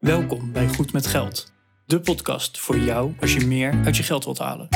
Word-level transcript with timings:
Welkom 0.00 0.52
bij 0.52 0.68
Goed 0.68 0.92
met 0.92 1.06
Geld, 1.06 1.52
de 1.86 2.00
podcast 2.00 2.58
voor 2.58 2.78
jou 2.78 3.14
als 3.20 3.34
je 3.34 3.46
meer 3.46 3.80
uit 3.84 3.96
je 3.96 4.02
geld 4.02 4.24
wilt 4.24 4.38
halen. 4.38 4.66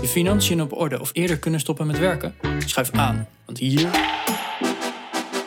Je 0.00 0.08
financiën 0.08 0.62
op 0.62 0.72
orde 0.72 1.00
of 1.00 1.10
eerder 1.12 1.38
kunnen 1.38 1.60
stoppen 1.60 1.86
met 1.86 1.98
werken? 1.98 2.34
Schuif 2.58 2.90
aan, 2.90 3.28
want 3.44 3.58
hier 3.58 3.90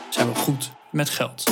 zijn 0.09 0.27
we 0.27 0.35
goed 0.35 0.71
met 0.91 1.09
geld. 1.09 1.43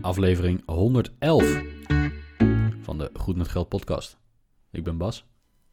aflevering 0.00 0.62
111 0.66 1.62
van 2.82 2.98
de 2.98 3.10
Goed 3.14 3.36
met 3.36 3.48
Geld 3.48 3.68
podcast. 3.68 4.18
Ik 4.70 4.84
ben 4.84 4.96
Bas 4.96 5.24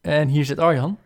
En 0.02 0.28
hier 0.28 0.46
zit 0.46 0.60
Arjan. 0.60 0.98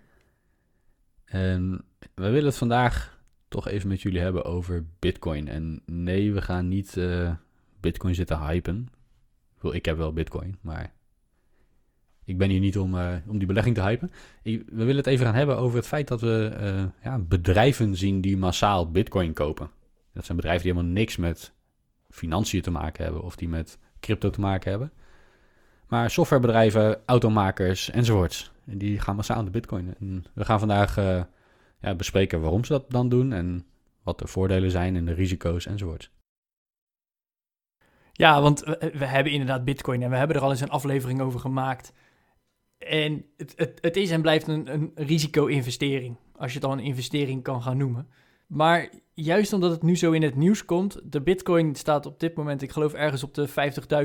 En 1.36 1.86
wij 2.14 2.32
willen 2.32 2.48
het 2.48 2.58
vandaag 2.58 3.20
toch 3.48 3.68
even 3.68 3.88
met 3.88 4.02
jullie 4.02 4.20
hebben 4.20 4.46
over 4.46 4.86
Bitcoin. 5.00 5.48
En 5.48 5.82
nee, 5.86 6.34
we 6.34 6.42
gaan 6.42 6.68
niet 6.68 6.98
eh, 6.98 7.34
Bitcoin 7.80 8.16
zitten 8.16 8.40
hypen. 8.40 8.88
Ik 9.62 9.86
heb 9.86 9.98
wel 9.98 10.14
Bitcoin, 10.14 10.58
maar 10.62 10.94
ik 12.26 12.38
ben 12.38 12.50
hier 12.50 12.60
niet 12.60 12.78
om, 12.78 12.98
eh, 12.98 13.16
om 13.28 13.38
die 13.38 13.48
belegging 13.48 13.76
te 13.76 13.82
hypen. 13.82 14.12
We 14.44 14.64
willen 14.66 14.96
het 14.96 15.08
even 15.08 15.26
gaan 15.26 15.36
hebben 15.36 15.58
over 15.58 15.78
het 15.78 15.88
feit 15.88 16.08
dat 16.08 16.22
we 16.22 16.56
eh, 16.60 16.84
ja, 17.04 17.20
bedrijven 17.20 17.96
zien 17.96 18.22
die 18.22 18.38
massaal 18.38 18.92
Bitcoin 18.92 19.34
kopen. 19.34 19.70
Dat 20.14 20.26
zijn 20.26 20.38
bedrijven 20.38 20.64
die 20.64 20.74
helemaal 20.74 20.94
niks 20.94 21.16
met 21.16 21.54
financiën 22.10 22.62
te 22.62 22.72
maken 22.72 23.04
hebben 23.04 23.24
of 23.24 23.36
die 23.36 23.50
met 23.50 23.80
crypto 24.00 24.30
te 24.30 24.40
maken 24.40 24.70
hebben. 24.70 24.92
Maar 25.88 26.10
softwarebedrijven, 26.10 27.02
automakers 27.06 27.92
enzovoorts. 27.92 28.52
En 28.66 28.78
die 28.78 29.00
gaan 29.00 29.16
massaal 29.16 29.38
aan 29.38 29.46
de 29.46 29.52
bitcoin. 29.52 29.96
En 30.00 30.26
we 30.34 30.46
gaan 30.46 30.60
vandaag 30.60 30.98
eh, 30.98 31.22
ja, 31.80 31.96
bespreken 31.96 32.42
waarom 32.42 32.66
ze 32.66 32.74
dat 32.74 32.92
dan 32.92 33.10
doen 33.10 33.34
en 33.34 33.66
wat 34.04 34.20
de 34.20 34.28
voordelen 34.28 34.72
zijn 34.72 34.96
en 34.96 35.06
de 35.06 35.14
risico's 35.14 35.66
enzovoorts. 35.66 36.12
Ja, 38.12 38.42
want 38.42 38.60
we, 38.94 39.06
hebben 39.06 39.32
inderdaad 39.32 39.66
Bitcoin 39.66 40.02
en 40.02 40.10
we 40.10 40.16
hebben 40.16 40.36
er 40.36 40.42
al 40.42 40.52
eens 40.52 40.62
een 40.62 40.70
aflevering 40.70 41.22
over 41.22 41.40
gemaakt. 41.40 41.94
En 42.78 43.26
het, 43.38 43.54
het, 43.56 43.78
het 43.82 43.96
is 43.96 44.12
en 44.12 44.22
blijft 44.22 44.48
een, 44.48 44.74
een 44.74 44.92
risico-investering, 44.96 46.18
als 46.36 46.52
je 46.52 46.58
het 46.58 46.68
al 46.68 46.74
een 46.74 46.80
investering 46.80 47.44
kan 47.44 47.62
gaan 47.62 47.78
noemen. 47.78 48.08
Maar 48.48 48.90
juist 49.14 49.54
omdat 49.54 49.72
het 49.72 49.84
nu 49.84 49.98
zo 49.98 50.12
in 50.12 50.22
het 50.22 50.36
nieuws 50.36 50.66
komt, 50.66 51.00
de 51.04 51.22
Bitcoin 51.22 51.76
staat 51.76 52.06
op 52.06 52.20
dit 52.20 52.36
moment, 52.36 52.62
ik 52.62 52.72
geloof 52.72 52.94
ergens 52.94 53.24
op 53.24 53.34
de 53.34 53.50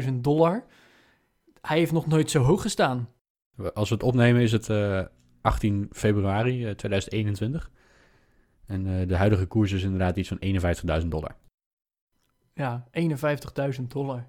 50.000 0.03 0.15
dollar. 0.15 0.65
Hij 1.61 1.79
heeft 1.79 1.93
nog 1.93 2.07
nooit 2.07 2.31
zo 2.31 2.43
hoog 2.43 2.63
gestaan. 2.63 3.09
Als 3.75 3.89
we 3.89 3.95
het 3.95 4.05
opnemen 4.05 4.43
is 4.43 4.53
het 4.53 4.69
eh, 4.69 5.05
18 5.41 5.89
februari 5.93 6.67
eh, 6.67 6.75
2021. 6.75 7.71
En 8.67 9.01
eh, 9.01 9.09
de 9.09 9.17
huidige 9.17 9.47
koers 9.47 9.73
is 9.73 9.83
inderdaad 9.83 10.17
iets 10.17 10.29
van 10.29 10.39
51.000 11.03 11.07
dollar. 11.09 11.37
Ja, 12.55 12.89
51.000 13.79 13.83
dollar. 13.89 14.29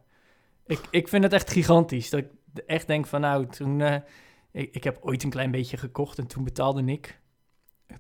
Ik, 0.66 0.80
ik 0.90 1.08
vind 1.08 1.24
het 1.24 1.34
echt 1.34 1.52
gigantisch. 1.52 2.10
Dat 2.10 2.20
ik 2.20 2.30
echt 2.66 2.88
denk 2.88 3.08
van 3.08 3.22
nou, 3.22 3.48
toen... 3.48 3.82
eh, 3.82 3.96
ik, 4.52 4.74
ik 4.76 4.84
heb 4.84 4.98
ooit 5.02 5.24
een 5.24 5.30
klein 5.30 5.52
beetje 5.52 5.78
gekocht 5.78 6.18
en 6.18 6.28
toen 6.28 6.44
betaalde 6.44 6.84
ik 6.84 7.20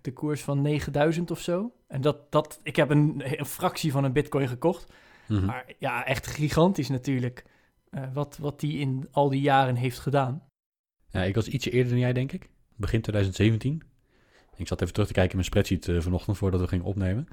de 0.01 0.13
koers 0.13 0.41
van 0.41 0.61
9000 0.61 1.31
of 1.31 1.39
zo. 1.39 1.71
En 1.87 2.01
dat, 2.01 2.31
dat, 2.31 2.59
ik 2.63 2.75
heb 2.75 2.89
een, 2.89 3.23
een 3.39 3.45
fractie 3.45 3.91
van 3.91 4.03
een 4.03 4.13
bitcoin 4.13 4.47
gekocht. 4.47 4.93
Mhm. 5.27 5.45
Maar 5.45 5.65
ja, 5.79 6.05
echt 6.05 6.27
gigantisch 6.27 6.89
natuurlijk. 6.89 7.45
Eh, 7.91 8.03
wat, 8.13 8.37
wat 8.37 8.59
die 8.59 8.77
in 8.79 9.07
al 9.11 9.29
die 9.29 9.41
jaren 9.41 9.75
heeft 9.75 9.99
gedaan. 9.99 10.43
Ja, 11.09 11.23
ik 11.23 11.35
was 11.35 11.47
ietsje 11.47 11.69
eerder 11.69 11.91
dan 11.91 11.99
jij, 11.99 12.13
denk 12.13 12.31
ik. 12.31 12.49
Begin 12.75 13.01
2017. 13.01 13.81
Ik 14.55 14.67
zat 14.67 14.81
even 14.81 14.93
terug 14.93 15.07
te 15.07 15.13
kijken 15.13 15.31
in 15.31 15.37
mijn 15.37 15.49
spreadsheet 15.49 15.87
eh, 15.87 16.01
vanochtend 16.01 16.37
voordat 16.37 16.59
we 16.59 16.67
gingen 16.67 16.85
opnemen. 16.85 17.27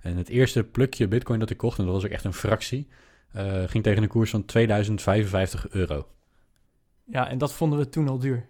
En 0.00 0.16
het 0.16 0.28
eerste 0.28 0.64
plukje 0.64 1.08
bitcoin 1.08 1.38
dat 1.38 1.50
ik 1.50 1.56
kocht, 1.56 1.78
en 1.78 1.84
dat 1.84 1.94
was 1.94 2.04
ook 2.04 2.10
echt 2.10 2.24
een 2.24 2.32
fractie, 2.32 2.88
eh, 3.32 3.62
ging 3.66 3.84
tegen 3.84 4.02
een 4.02 4.08
koers 4.08 4.30
van 4.30 4.44
2055 4.44 5.68
euro. 5.68 6.08
Ja, 7.04 7.28
en 7.28 7.38
dat 7.38 7.52
vonden 7.52 7.78
we 7.78 7.88
toen 7.88 8.08
al 8.08 8.18
duur. 8.18 8.48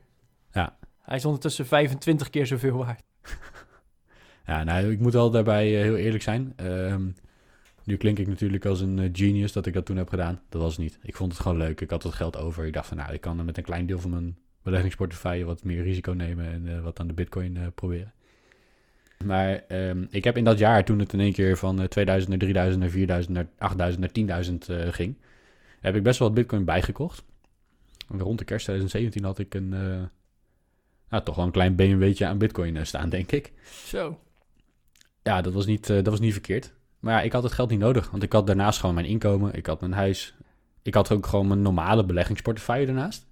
Ja. 0.53 0.79
Hij 1.03 1.17
is 1.17 1.25
ondertussen 1.25 1.67
25 1.67 2.31
keer 2.31 2.47
zoveel 2.47 2.77
waard. 2.77 3.03
Ja, 4.47 4.65
nou, 4.65 4.93
ik 4.93 5.01
moet 5.01 5.13
wel 5.13 5.31
daarbij 5.31 5.67
heel 5.67 5.97
eerlijk 5.97 6.23
zijn. 6.23 6.53
Ehm, 6.57 7.11
nu 7.89 7.97
klink 7.97 8.19
ik 8.19 8.27
natuurlijk 8.27 8.65
als 8.65 8.81
een 8.81 8.99
eh, 8.99 9.09
genius 9.13 9.53
dat 9.53 9.67
ik 9.67 9.73
dat 9.73 9.87
toen 9.87 9.97
heb 9.97 10.09
gedaan. 10.09 10.41
Dat 10.49 10.63
was 10.63 10.79
niet. 10.79 10.99
Ik 11.03 11.17
vond 11.17 11.33
het 11.33 11.41
gewoon 11.41 11.59
leuk. 11.59 11.81
Ik 11.81 11.91
had 11.91 12.03
het 12.03 12.15
geld 12.15 12.37
over. 12.37 12.67
Ik 12.67 12.73
dacht 12.73 12.87
van, 12.87 12.97
nou, 12.97 13.13
ik 13.13 13.21
kan 13.21 13.45
met 13.45 13.57
een 13.57 13.63
klein 13.63 13.87
deel 13.87 13.99
van 13.99 14.11
mijn 14.11 14.37
beleggingsportefeuille 14.63 15.45
wat 15.45 15.65
meer 15.65 15.83
risico 15.83 16.13
nemen 16.13 16.47
en 16.47 16.77
eh, 16.77 16.81
wat 16.83 17.01
aan 17.01 17.07
de 17.07 17.13
bitcoin 17.13 17.57
eh, 17.57 17.67
proberen. 17.75 18.13
Maar 19.25 19.65
ehm, 19.69 20.05
ik 20.11 20.25
heb 20.25 20.37
in 20.37 20.45
dat 20.45 20.59
jaar, 20.59 20.85
toen 20.85 20.99
het 20.99 21.13
in 21.13 21.21
één 21.21 21.33
keer 21.33 21.57
van 21.57 21.81
eh, 21.81 21.87
2000 21.87 22.31
naar 22.31 22.39
3000 22.39 22.81
naar 22.83 22.91
4000 22.91 23.35
naar 23.35 23.47
8000 23.59 24.27
naar 24.29 24.45
10.000 24.45 24.55
eh, 24.67 24.93
ging, 24.93 25.17
heb 25.81 25.97
ik 25.97 26.03
best 26.03 26.19
wel 26.19 26.29
wat 26.29 26.37
bitcoin 26.37 26.65
bijgekocht. 26.65 27.25
Rond 28.09 28.39
de 28.39 28.45
kerst 28.45 28.65
2017 28.65 29.25
had 29.25 29.39
ik 29.39 29.55
een, 29.55 29.69
nou, 31.09 31.25
toch 31.25 31.37
wel 31.37 31.45
een 31.45 31.51
klein 31.51 31.75
BMW'tje 31.77 32.27
aan 32.27 32.39
bitcoin 32.39 32.87
staan, 32.87 33.09
denk 33.09 33.33
ik. 33.33 33.53
Zo. 33.85 34.21
Ja, 35.23 35.41
dat 35.41 35.53
was, 35.53 35.67
niet, 35.67 35.87
dat 35.87 36.07
was 36.07 36.21
niet 36.21 36.33
verkeerd. 36.33 36.75
Maar 37.01 37.15
ja, 37.15 37.21
ik 37.21 37.33
had 37.33 37.43
het 37.43 37.53
geld 37.53 37.71
niet 37.71 37.79
nodig. 37.79 38.11
Want 38.11 38.23
ik 38.23 38.33
had 38.33 38.47
daarnaast 38.47 38.81
gewoon 38.81 38.95
mijn 38.95 39.07
inkomen. 39.07 39.55
Ik 39.55 39.67
had 39.67 39.81
mijn 39.81 39.93
huis. 39.93 40.35
Ik 40.83 40.95
had 40.95 41.13
ook 41.13 41.27
gewoon 41.27 41.47
mijn 41.49 41.63
normale 41.63 42.05
beleggingsportefeuille 42.05 42.87
daarnaast. 42.87 43.27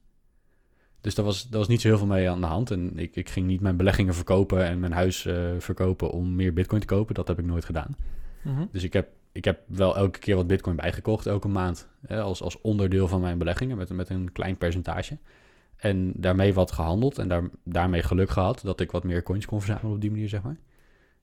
Dus 1.01 1.15
daar 1.15 1.25
was, 1.25 1.49
daar 1.49 1.59
was 1.59 1.69
niet 1.69 1.81
zo 1.81 1.89
heel 1.89 1.99
veel 1.99 2.07
mee 2.07 2.31
aan 2.31 2.41
de 2.41 2.47
hand. 2.47 2.71
En 2.71 2.99
ik, 2.99 3.17
ik 3.17 3.29
ging 3.29 3.47
niet 3.47 3.61
mijn 3.61 3.77
beleggingen 3.77 4.15
verkopen 4.15 4.65
en 4.65 4.81
mijn 4.81 4.93
huis 4.93 5.27
eh, 5.27 5.35
verkopen 5.59 6.11
om 6.11 6.35
meer 6.35 6.53
bitcoin 6.53 6.81
te 6.81 6.87
kopen. 6.87 7.15
Dat 7.15 7.29
heb 7.29 7.39
ik 7.39 7.45
nooit 7.45 7.65
gedaan. 7.65 7.97
Mhm. 8.43 8.65
Dus 8.73 8.83
ik 8.83 8.93
heb, 8.93 9.09
ik 9.33 9.45
heb 9.45 9.61
wel 9.67 9.97
elke 9.97 10.19
keer 10.19 10.37
wat 10.37 10.47
bitcoin 10.47 10.77
bijgekocht, 10.77 11.27
elke 11.27 11.49
maand. 11.49 11.89
Hè, 12.07 12.21
als, 12.21 12.43
als 12.43 12.61
onderdeel 12.61 13.09
van 13.09 13.21
mijn 13.21 13.39
beleggingen, 13.39 13.77
met, 13.77 13.91
met 13.91 14.09
een 14.09 14.33
klein 14.33 14.57
percentage. 14.57 15.19
En 15.77 16.13
daarmee 16.17 16.55
wat 16.55 16.73
gehandeld 16.73 17.19
en 17.19 17.29
daar, 17.29 17.43
daarmee 17.65 18.03
geluk 18.03 18.31
gehad 18.31 18.61
dat 18.65 18.81
ik 18.81 18.91
wat 18.91 19.05
meer 19.05 19.23
coins 19.23 19.47
kon 19.47 19.61
verzamelen 19.61 19.95
op 19.95 20.01
die 20.01 20.11
manier, 20.11 20.29
zeg 20.29 20.43
maar. 20.43 20.57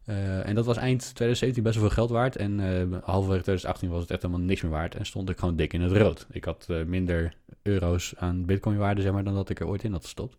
Eh, 0.06 0.47
en 0.47 0.56
dat 0.56 0.66
was 0.66 0.78
eind 0.78 1.00
2017 1.00 1.64
best 1.64 1.75
wel 1.75 1.86
veel 1.86 1.96
geld 1.96 2.09
waard. 2.09 2.36
En 2.36 2.59
eh 2.59 3.00
halverwege 3.03 3.41
2018 3.41 3.90
was 3.90 4.02
het 4.02 4.12
echt 4.12 4.22
helemaal 4.22 4.46
niks 4.46 4.62
meer 4.62 4.72
waard. 4.72 4.96
En 4.96 5.06
stond 5.06 5.30
ik 5.30 5.40
gewoon 5.40 5.56
dik 5.56 5.74
in 5.74 5.81
het 5.81 5.91
rood. 5.91 6.28
Ik 6.31 6.44
had 6.44 6.66
eh, 6.69 6.84
minder 6.84 7.36
euro's 7.62 8.14
aan 8.18 8.46
bitcoinwaarde, 8.46 9.02
zeg 9.02 9.12
maar, 9.12 9.24
dan 9.24 9.34
dat 9.36 9.50
ik 9.50 9.59
er 9.59 9.68
ooit 9.68 9.84
in 9.84 9.91
had 9.91 10.03
gestopt. 10.03 10.38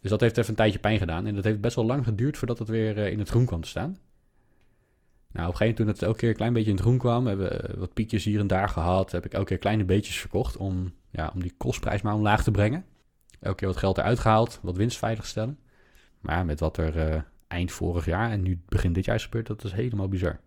Dus 0.00 0.10
dat 0.10 0.20
heeft 0.20 0.36
even 0.36 0.50
een 0.50 0.56
tijdje 0.56 0.78
pijn 0.78 0.98
gedaan. 0.98 1.26
En 1.26 1.34
dat 1.34 1.44
heeft 1.44 1.60
best 1.60 1.76
wel 1.76 1.84
lang 1.84 2.04
geduurd 2.04 2.36
voordat 2.38 2.58
het 2.58 2.68
weer 2.68 2.96
in 2.96 3.18
het 3.18 3.28
groen 3.28 3.46
kwam 3.46 3.60
te 3.60 3.68
staan. 3.68 3.98
Nou, 5.32 5.46
op 5.46 5.52
een 5.52 5.58
gegeven 5.58 5.66
moment 5.66 5.76
toen 5.76 5.86
het 5.86 6.02
elke 6.02 6.18
keer 6.18 6.28
een 6.28 6.34
klein 6.34 6.52
beetje 6.52 6.70
in 6.70 6.76
het 6.76 6.84
groen 6.84 6.98
kwam, 6.98 7.26
hebben 7.26 7.48
we 7.48 7.78
wat 7.78 7.92
piekjes 7.92 8.24
hier 8.24 8.40
en 8.40 8.46
daar 8.46 8.68
gehad. 8.68 9.12
Heb 9.12 9.24
ik 9.24 9.32
elke 9.32 9.46
keer 9.46 9.58
kleine 9.58 9.84
beetjes 9.84 10.18
verkocht 10.18 10.56
om, 10.56 10.92
ja, 11.10 11.30
om 11.34 11.42
die 11.42 11.54
kostprijs 11.56 12.02
maar 12.02 12.14
omlaag 12.14 12.42
te 12.42 12.50
brengen. 12.50 12.84
Elke 13.40 13.56
keer 13.56 13.68
wat 13.68 13.76
geld 13.76 13.98
eruit 13.98 14.18
gehaald, 14.18 14.58
wat 14.62 14.76
winst 14.76 14.98
veilig 14.98 15.26
stellen. 15.26 15.58
Maar 16.20 16.44
met 16.44 16.60
wat 16.60 16.76
er 16.76 17.24
eind 17.48 17.72
vorig 17.72 18.04
jaar 18.04 18.30
en 18.30 18.42
nu 18.42 18.62
begin 18.68 18.92
dit 18.92 19.04
jaar 19.04 19.14
is 19.14 19.24
gebeurd, 19.24 19.46
dat 19.46 19.64
is 19.64 19.72
helemaal 19.72 20.08
bizar. 20.08 20.40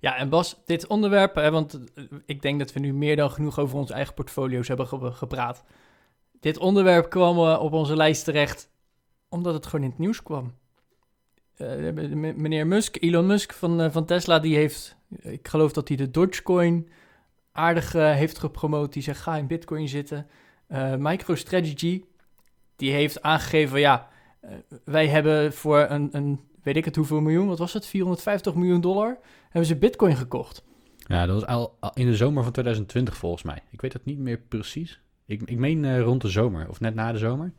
Ja, 0.00 0.16
en 0.16 0.28
Bas, 0.28 0.56
dit 0.66 0.86
onderwerp, 0.86 1.34
hè, 1.34 1.50
want 1.50 1.80
eh, 1.94 2.04
ik 2.26 2.42
denk 2.42 2.58
dat 2.58 2.72
we 2.72 2.80
nu 2.80 2.94
meer 2.94 3.16
dan 3.16 3.30
genoeg 3.30 3.58
over 3.58 3.78
onze 3.78 3.92
eigen 3.92 4.14
portfolio's 4.14 4.68
hebben 4.68 4.86
ge- 4.86 5.12
gepraat. 5.12 5.64
Dit 6.40 6.58
onderwerp 6.58 7.10
kwam 7.10 7.36
eh, 7.36 7.60
op 7.60 7.72
onze 7.72 7.96
lijst 7.96 8.24
terecht 8.24 8.70
omdat 9.28 9.54
het 9.54 9.66
gewoon 9.66 9.84
in 9.84 9.90
het 9.90 9.98
nieuws 9.98 10.22
kwam. 10.22 10.54
Eh, 11.54 11.92
meneer 12.36 12.66
Musk, 12.66 12.96
Elon 13.00 13.26
Musk 13.26 13.52
van, 13.52 13.92
van 13.92 14.04
Tesla, 14.04 14.38
die 14.38 14.56
heeft, 14.56 14.96
ik 15.18 15.48
geloof 15.48 15.72
dat 15.72 15.88
hij 15.88 15.96
de 15.96 16.10
Dogecoin 16.10 16.88
aardig 17.52 17.92
heeft 17.92 18.38
gepromoot. 18.38 18.92
Die 18.92 19.02
zegt, 19.02 19.20
ga 19.20 19.36
in 19.36 19.46
Bitcoin 19.46 19.88
zitten. 19.88 20.26
MicroStrategy, 20.98 22.04
die 22.76 22.92
heeft 22.92 23.22
aangegeven, 23.22 23.80
ja, 23.80 24.08
wij 24.84 25.08
hebben 25.08 25.52
voor 25.52 25.86
een, 25.88 26.08
een, 26.12 26.40
weet 26.62 26.76
ik 26.76 26.84
het 26.84 26.96
hoeveel 26.96 27.20
miljoen, 27.20 27.46
wat 27.48 27.58
was 27.58 27.72
het, 27.72 27.86
450 27.86 28.54
miljoen 28.54 28.80
dollar, 28.80 29.18
hebben 29.44 29.66
ze 29.66 29.76
Bitcoin 29.76 30.16
gekocht. 30.16 30.62
Ja, 30.96 31.26
dat 31.26 31.34
was 31.40 31.46
al, 31.46 31.76
in 31.94 32.06
de 32.06 32.16
zomer 32.16 32.42
van 32.42 32.52
2020 32.52 33.16
volgens 33.16 33.42
mij. 33.42 33.62
Ik 33.70 33.80
weet 33.80 33.92
het 33.92 34.04
niet 34.04 34.18
meer 34.18 34.38
precies. 34.38 35.00
Ik, 35.26 35.42
ik 35.42 35.58
meen 35.58 35.84
eh, 35.84 36.00
rond 36.00 36.22
de 36.22 36.28
zomer, 36.28 36.68
of 36.68 36.80
net 36.80 36.94
na 36.94 37.12
de 37.12 37.18
zomer. 37.18 37.52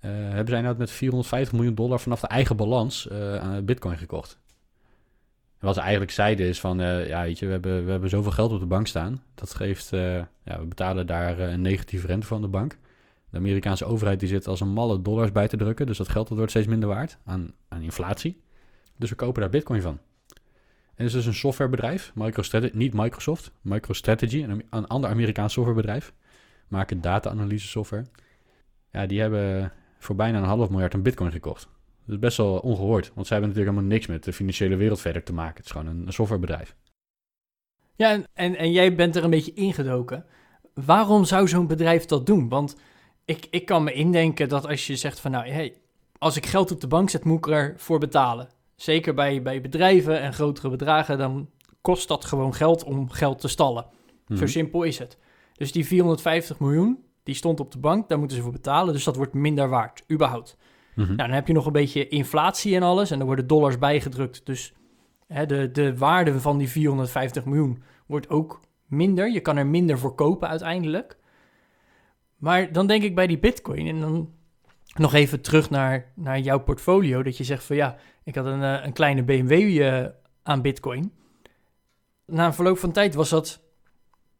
eh, 0.00 0.10
hebben 0.10 0.48
zij 0.48 0.60
nou 0.60 0.76
met 0.76 0.90
450 0.90 1.54
miljoen 1.54 1.74
dollar 1.74 2.00
vanaf 2.00 2.20
de 2.20 2.26
eigen 2.26 2.56
balans 2.56 3.08
eh, 3.08 3.36
aan 3.36 3.64
bitcoin 3.64 3.98
gekocht. 3.98 4.38
En 5.58 5.66
wat 5.66 5.74
ze 5.74 5.80
eigenlijk 5.80 6.10
zeiden 6.10 6.46
is 6.46 6.60
van, 6.60 6.80
eh, 6.80 7.08
ja 7.08 7.22
weet 7.22 7.38
je, 7.38 7.46
we 7.46 7.52
hebben, 7.52 7.84
we 7.84 7.90
hebben 7.90 8.10
zoveel 8.10 8.30
geld 8.32 8.52
op 8.52 8.60
de 8.60 8.66
bank 8.66 8.86
staan. 8.86 9.22
Dat 9.34 9.54
geeft, 9.54 9.92
eh, 9.92 10.14
ja, 10.44 10.58
we 10.58 10.64
betalen 10.66 11.06
daar 11.06 11.38
eh, 11.38 11.50
een 11.52 11.60
negatieve 11.60 12.06
rente 12.06 12.26
van 12.26 12.40
de 12.40 12.48
bank. 12.48 12.78
De 13.36 13.42
Amerikaanse 13.42 13.84
overheid 13.84 14.20
die 14.20 14.28
zit 14.28 14.46
als 14.46 14.60
een 14.60 14.68
malle 14.68 15.02
dollars 15.02 15.32
bij 15.32 15.48
te 15.48 15.56
drukken. 15.56 15.86
Dus 15.86 15.98
dat 15.98 16.08
geld 16.08 16.28
dat 16.28 16.36
wordt 16.36 16.52
steeds 16.52 16.66
minder 16.66 16.88
waard 16.88 17.18
aan, 17.24 17.52
aan 17.68 17.82
inflatie. 17.82 18.40
Dus 18.96 19.10
we 19.10 19.16
kopen 19.16 19.40
daar 19.40 19.50
bitcoin 19.50 19.82
van. 19.82 19.98
En 20.94 21.04
het 21.04 21.06
is 21.06 21.12
dus 21.12 21.26
een 21.26 21.34
softwarebedrijf, 21.34 22.12
MicroStrategy, 22.14 22.76
niet 22.76 22.92
Microsoft, 22.94 23.52
MicroStrategy, 23.60 24.42
een, 24.42 24.64
een 24.70 24.86
ander 24.86 25.10
Amerikaans 25.10 25.52
softwarebedrijf, 25.52 26.12
maken 26.68 27.00
data-analyse 27.00 27.66
software. 27.66 28.04
Ja, 28.90 29.06
die 29.06 29.20
hebben 29.20 29.72
voor 29.98 30.16
bijna 30.16 30.38
een 30.38 30.44
half 30.44 30.70
miljard 30.70 30.94
aan 30.94 31.02
bitcoin 31.02 31.32
gekocht. 31.32 31.68
Dat 32.04 32.14
is 32.14 32.20
best 32.20 32.36
wel 32.36 32.58
ongehoord. 32.58 33.10
Want 33.14 33.26
zij 33.26 33.36
hebben 33.36 33.54
natuurlijk 33.54 33.76
helemaal 33.76 33.96
niks 33.96 34.06
met 34.06 34.24
de 34.24 34.32
financiële 34.32 34.76
wereld 34.76 35.00
verder 35.00 35.22
te 35.22 35.32
maken. 35.32 35.56
Het 35.56 35.64
is 35.64 35.70
gewoon 35.70 35.86
een, 35.86 36.06
een 36.06 36.12
softwarebedrijf. 36.12 36.76
Ja, 37.94 38.10
en, 38.10 38.24
en, 38.34 38.56
en 38.56 38.72
jij 38.72 38.94
bent 38.94 39.16
er 39.16 39.24
een 39.24 39.30
beetje 39.30 39.54
ingedoken. 39.54 40.24
Waarom 40.74 41.24
zou 41.24 41.48
zo'n 41.48 41.66
bedrijf 41.66 42.04
dat 42.04 42.26
doen? 42.26 42.48
Want 42.48 42.76
ik, 43.26 43.46
ik 43.50 43.66
kan 43.66 43.84
me 43.84 43.92
indenken 43.92 44.48
dat 44.48 44.66
als 44.66 44.86
je 44.86 44.96
zegt 44.96 45.20
van 45.20 45.30
nou, 45.30 45.48
hey, 45.48 45.74
als 46.18 46.36
ik 46.36 46.46
geld 46.46 46.70
op 46.70 46.80
de 46.80 46.86
bank 46.86 47.10
zet, 47.10 47.24
moet 47.24 47.38
ik 47.38 47.46
ervoor 47.46 47.98
betalen. 47.98 48.48
Zeker 48.76 49.14
bij, 49.14 49.42
bij 49.42 49.60
bedrijven 49.60 50.20
en 50.20 50.32
grotere 50.32 50.68
bedragen, 50.68 51.18
dan 51.18 51.48
kost 51.80 52.08
dat 52.08 52.24
gewoon 52.24 52.54
geld 52.54 52.84
om 52.84 53.10
geld 53.10 53.38
te 53.40 53.48
stallen. 53.48 53.86
Zo 54.28 54.34
Mhm. 54.34 54.46
simpel 54.46 54.82
is 54.82 54.98
het. 54.98 55.18
Dus 55.52 55.72
die 55.72 55.86
450 55.86 56.58
miljoen, 56.60 57.04
die 57.22 57.34
stond 57.34 57.60
op 57.60 57.72
de 57.72 57.78
bank, 57.78 58.08
daar 58.08 58.18
moeten 58.18 58.36
ze 58.36 58.42
voor 58.42 58.52
betalen. 58.52 58.92
Dus 58.92 59.04
dat 59.04 59.16
wordt 59.16 59.34
minder 59.34 59.68
waard, 59.68 60.02
überhaupt. 60.10 60.56
Mhm. 60.94 61.06
Nou, 61.06 61.16
dan 61.16 61.30
heb 61.30 61.46
je 61.46 61.52
nog 61.52 61.66
een 61.66 61.72
beetje 61.72 62.08
inflatie 62.08 62.76
en 62.76 62.82
alles. 62.82 63.10
En 63.10 63.20
er 63.20 63.26
worden 63.26 63.46
dollars 63.46 63.78
bijgedrukt. 63.78 64.46
Dus 64.46 64.72
hè, 65.26 65.46
de, 65.46 65.70
de 65.70 65.96
waarde 65.96 66.40
van 66.40 66.58
die 66.58 66.68
450 66.68 67.44
miljoen 67.44 67.82
wordt 68.06 68.28
ook 68.28 68.60
minder. 68.86 69.32
Je 69.32 69.40
kan 69.40 69.56
er 69.56 69.66
minder 69.66 69.98
voor 69.98 70.14
kopen 70.14 70.48
uiteindelijk. 70.48 71.16
Maar 72.36 72.72
dan 72.72 72.86
denk 72.86 73.02
ik 73.02 73.14
bij 73.14 73.26
die 73.26 73.38
bitcoin... 73.38 73.86
en 73.86 74.00
dan 74.00 74.30
nog 74.94 75.14
even 75.14 75.40
terug 75.40 75.70
naar, 75.70 76.12
naar 76.14 76.38
jouw 76.40 76.58
portfolio... 76.58 77.22
dat 77.22 77.36
je 77.36 77.44
zegt 77.44 77.64
van 77.64 77.76
ja, 77.76 77.96
ik 78.24 78.34
had 78.34 78.46
een, 78.46 78.62
eh, 78.62 78.84
een 78.84 78.92
kleine 78.92 79.22
BMW 79.22 79.80
eh, 79.82 80.04
aan 80.42 80.62
bitcoin. 80.62 81.12
Na 82.26 82.46
een 82.46 82.54
verloop 82.54 82.78
van 82.78 82.92
tijd 82.92 83.14
was 83.14 83.28
dat... 83.28 83.60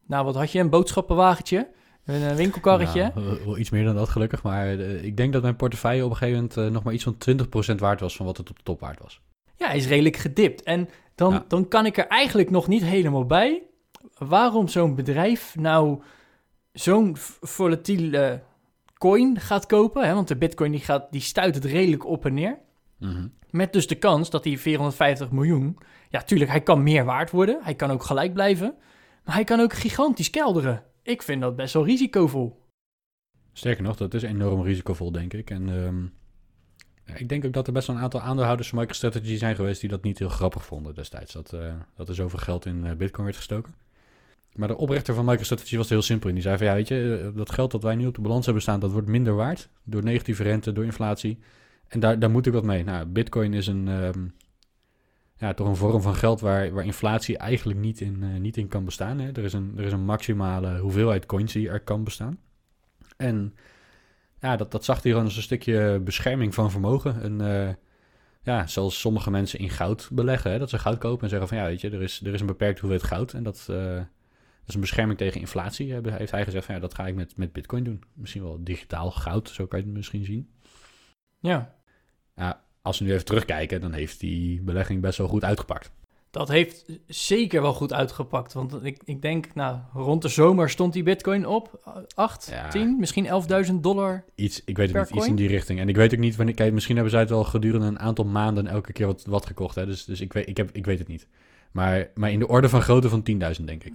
Nou, 0.07 0.25
wat 0.25 0.35
had 0.35 0.53
je? 0.53 0.59
Een 0.59 0.71
boodschappenwagentje? 0.71 1.69
Een 2.05 2.23
eh, 2.23 2.35
winkelkarretje? 2.35 3.13
Nou, 3.15 3.39
wel- 3.45 3.59
iets 3.59 3.71
meer 3.71 3.85
dan 3.85 3.95
dat 3.95 4.09
gelukkig. 4.09 4.43
Maar 4.43 4.69
ik 4.79 5.17
denk 5.17 5.33
dat 5.33 5.43
mijn 5.43 5.57
portefeuille 5.57 6.05
op 6.05 6.11
een 6.11 6.17
gegeven 6.17 6.51
moment 6.55 6.73
nog 6.73 6.83
maar 6.83 6.93
iets 6.95 7.05
van 7.05 7.17
20% 7.75 7.75
waard 7.79 8.01
was 8.01 8.17
van 8.17 8.27
wat 8.27 8.37
het 8.37 8.51
op 8.51 8.57
de 8.57 8.63
top 8.63 8.81
waard 8.81 9.01
was. 9.03 9.21
Ja, 9.57 9.67
hij 9.67 9.77
is 9.77 9.87
redelijk 9.87 10.17
gedipt. 10.17 10.63
En 10.63 10.89
dan, 11.15 11.33
Ja. 11.33 11.45
dan 11.49 11.69
kan 11.69 11.87
ik 11.87 11.97
er 11.97 12.07
eigenlijk 12.07 12.51
nog 12.51 12.69
niet 12.69 12.83
helemaal 12.83 13.25
bij 13.27 13.63
waarom 14.19 14.69
zo'n 14.69 14.95
bedrijf 14.95 15.55
nou 15.59 16.03
zo'n 16.79 17.17
volatiele 17.41 18.43
coin 18.99 19.41
gaat 19.41 19.67
kopen. 19.67 20.07
Hè? 20.07 20.15
Want 20.15 20.29
de 20.29 20.37
bitcoin 20.37 20.71
die, 20.71 20.81
gaat, 20.81 21.13
die 21.13 21.21
stuit 21.21 21.55
het 21.55 21.65
redelijk 21.65 22.07
op 22.07 22.25
en 22.25 22.35
neer. 22.35 22.59
Mhm. 22.99 23.27
Met 23.51 23.73
dus 23.73 23.87
de 23.87 23.95
kans 23.95 24.31
dat 24.31 24.43
die 24.43 24.61
450 24.61 25.31
miljoen... 25.31 25.79
Ja, 26.11 26.23
tuurlijk, 26.23 26.51
hij 26.51 26.61
kan 26.61 26.83
meer 26.83 27.05
waard 27.05 27.31
worden. 27.31 27.59
Hij 27.63 27.75
kan 27.75 27.91
ook 27.91 28.03
gelijk 28.03 28.33
blijven. 28.33 28.75
Maar 29.25 29.35
hij 29.35 29.45
kan 29.45 29.61
ook 29.61 29.73
gigantisch 29.73 30.31
kelderen. 30.31 30.83
Ik 31.03 31.23
vind 31.23 31.41
dat 31.41 31.57
best 31.57 31.75
wel 31.75 31.85
risicovol. 31.85 32.63
Sterker 33.53 33.83
nog, 33.83 33.97
dat 33.97 34.15
is 34.15 34.23
enorm 34.23 34.63
risicovol, 34.63 35.13
denk 35.13 35.33
ik. 35.33 35.51
En 35.51 35.69
ehm, 35.69 36.05
ik 37.19 37.29
denk 37.29 37.45
ook 37.45 37.53
dat 37.53 37.67
er 37.67 37.73
best 37.73 37.87
wel 37.87 37.97
een 37.97 38.03
aantal 38.03 38.21
aandeelhouders 38.21 38.69
van 38.69 38.79
MicroStrategy 38.79 39.37
zijn 39.37 39.57
geweest 39.57 39.81
die 39.81 39.91
dat 39.91 40.03
niet 40.03 40.19
heel 40.19 40.29
grappig 40.29 40.65
vonden 40.65 40.95
destijds. 40.95 41.33
Dat, 41.33 41.53
eh, 41.53 41.75
dat 41.95 42.09
er 42.09 42.15
zoveel 42.15 42.39
geld 42.39 42.67
in 42.67 42.85
eh, 42.85 42.97
Bitcoin 42.97 43.25
werd 43.25 43.37
gestoken. 43.37 43.75
Maar 44.57 44.69
de 44.69 44.77
oprichter 44.77 45.15
van 45.15 45.25
MicroStrategy 45.25 45.77
was 45.77 45.89
heel 45.89 46.03
simpel. 46.03 46.29
En 46.29 46.35
die 46.35 46.45
zei 46.45 46.57
van 46.57 46.67
ja, 46.67 46.75
weet 46.75 46.89
je, 46.89 47.23
eh, 47.23 47.37
dat 47.37 47.51
geld 47.51 47.71
dat 47.71 47.83
wij 47.83 47.95
nu 47.95 48.07
op 48.07 48.15
de 48.15 48.21
balans 48.21 48.45
hebben 48.45 48.63
staan, 48.63 48.81
dat 48.81 48.93
wordt 48.93 49.09
minder 49.09 49.35
waard. 49.35 49.69
Door 49.85 50.03
negatieve 50.03 50.43
rente, 50.43 50.73
door 50.73 50.85
inflatie. 50.85 51.39
En 51.89 52.01
daar, 52.01 52.19
daar 52.19 52.31
moet 52.31 52.47
ik 52.47 52.53
wat 52.53 52.65
mee. 52.65 52.85
Nou, 52.85 53.07
Bitcoin 53.07 53.55
is 53.55 53.67
een, 53.67 53.89
ehm, 53.89 54.27
ja, 55.37 55.55
toch 55.55 55.69
een 55.69 55.77
vorm 55.77 56.03
van 56.03 56.15
geld 56.15 56.41
waar, 56.41 56.73
waar 56.73 56.85
inflatie 56.85 57.39
eigenlijk 57.39 57.79
niet 57.79 58.01
in, 58.01 58.23
eh, 58.23 58.41
niet 58.41 58.57
in 58.57 58.69
kan 58.69 58.85
bestaan. 58.85 59.19
Hè. 59.19 59.31
Er, 59.33 59.45
is 59.45 59.53
een, 59.53 59.73
er 59.77 59.85
is 59.85 59.93
een 59.93 60.05
maximale 60.05 60.79
hoeveelheid 60.79 61.27
coins 61.27 61.53
die 61.53 61.69
er 61.69 61.81
kan 61.81 62.05
bestaan. 62.05 62.39
En 63.17 63.55
ja, 64.41 64.57
dat, 64.57 64.71
dat 64.71 64.85
zag 64.85 65.03
hij 65.03 65.11
gewoon 65.11 65.27
als 65.27 65.37
een 65.37 65.43
stukje 65.43 66.01
bescherming 66.05 66.55
van 66.55 66.71
vermogen. 66.71 67.23
En 67.23 67.41
eh, 67.41 67.75
ja, 68.43 68.67
zoals 68.67 69.01
sommige 69.01 69.31
mensen 69.31 69.59
in 69.59 69.71
goud 69.71 70.09
beleggen, 70.13 70.51
hè, 70.51 70.59
dat 70.59 70.71
ze 70.71 70.79
goud 70.79 70.99
kopen 70.99 71.23
en 71.23 71.29
zeggen 71.29 71.49
van 71.49 71.57
ja, 71.57 71.65
weet 71.65 71.81
je, 71.81 71.91
er 71.91 72.03
is, 72.03 72.21
er 72.25 72.35
is 72.35 72.41
een 72.41 72.47
beperkte 72.47 72.81
hoeveelheid 72.81 73.13
goud. 73.13 73.33
En 73.33 73.43
dat 73.43 73.69
is 74.69 74.75
een 74.75 74.81
bescherming 74.81 75.19
tegen 75.19 75.41
inflatie, 75.41 75.93
heeft 75.93 76.31
hij 76.31 76.45
gezegd 76.45 76.65
van 76.65 76.75
ja, 76.75 76.81
dat 76.81 76.95
ga 76.95 77.07
ik 77.07 77.15
met, 77.15 77.37
met 77.37 77.53
bitcoin 77.53 77.85
doen. 77.85 78.03
Misschien 78.15 78.43
wel 78.43 78.59
digitaal 78.65 79.11
goud, 79.11 79.49
zo 79.49 79.67
kan 79.67 79.79
je 79.79 79.85
het 79.85 79.95
misschien 79.95 80.25
zien. 80.25 80.51
Ja, 81.39 81.75
Ja, 82.37 82.65
als 82.83 82.99
we 82.99 83.05
nu 83.05 83.13
even 83.13 83.25
terugkijken, 83.25 83.81
dan 83.81 83.93
heeft 83.93 84.21
die 84.21 84.63
belegging 84.63 85.01
best 85.01 85.19
wel 85.19 85.29
goed 85.29 85.45
uitgepakt. 85.45 85.91
dat 86.31 86.49
heeft 86.49 86.85
zeker 87.07 87.63
wel 87.63 87.73
goed 87.73 87.93
uitgepakt. 87.93 88.53
Want 88.53 88.85
ik, 88.85 89.01
ik 89.05 89.23
denk, 89.23 89.55
nou, 89.55 89.79
rond 89.93 90.23
de 90.23 90.29
zomer 90.29 90.71
stond 90.71 90.93
die 90.93 91.03
bitcoin 91.03 91.47
op 91.47 91.81
8, 92.15 92.49
Ja. 92.51 92.69
10, 92.69 92.97
misschien 92.99 93.27
11.000 93.67 93.75
dollar. 93.81 94.25
Iets, 94.35 94.63
ik 94.65 94.77
weet 94.77 94.93
het 94.93 95.11
niet, 95.11 95.17
iets 95.19 95.27
in 95.27 95.37
die 95.37 95.49
richting. 95.49 95.81
En 95.81 95.89
ik 95.89 95.97
weet 95.97 96.13
ook 96.13 96.19
niet 96.19 96.37
wanneer, 96.37 96.55
kijk, 96.55 96.73
misschien 96.73 96.95
hebben 96.95 97.13
zij 97.13 97.23
het 97.23 97.31
wel 97.31 97.45
gedurende 97.45 97.87
een 97.87 97.99
aantal 97.99 98.25
maanden 98.25 98.67
elke 98.67 98.93
keer 98.93 99.07
wat, 99.07 99.25
wat 99.25 99.47
gekocht. 99.47 99.75
Hè? 99.75 99.87
Dus, 99.87 100.05
dus 100.05 100.21
ik, 100.21 100.33
weet, 100.33 100.49
ik, 100.49 100.57
heb, 100.57 100.71
ik 100.73 100.85
weet 100.87 100.99
het 100.99 101.09
niet. 101.09 101.27
Maar, 101.73 102.11
maar 102.15 102.31
in 102.31 102.39
de 102.39 102.49
orde 102.49 102.69
van 102.69 102.83
grootte 102.83 103.09
van 103.09 103.23
10.000, 103.59 103.65
denk 103.65 103.85
ik. 103.85 103.93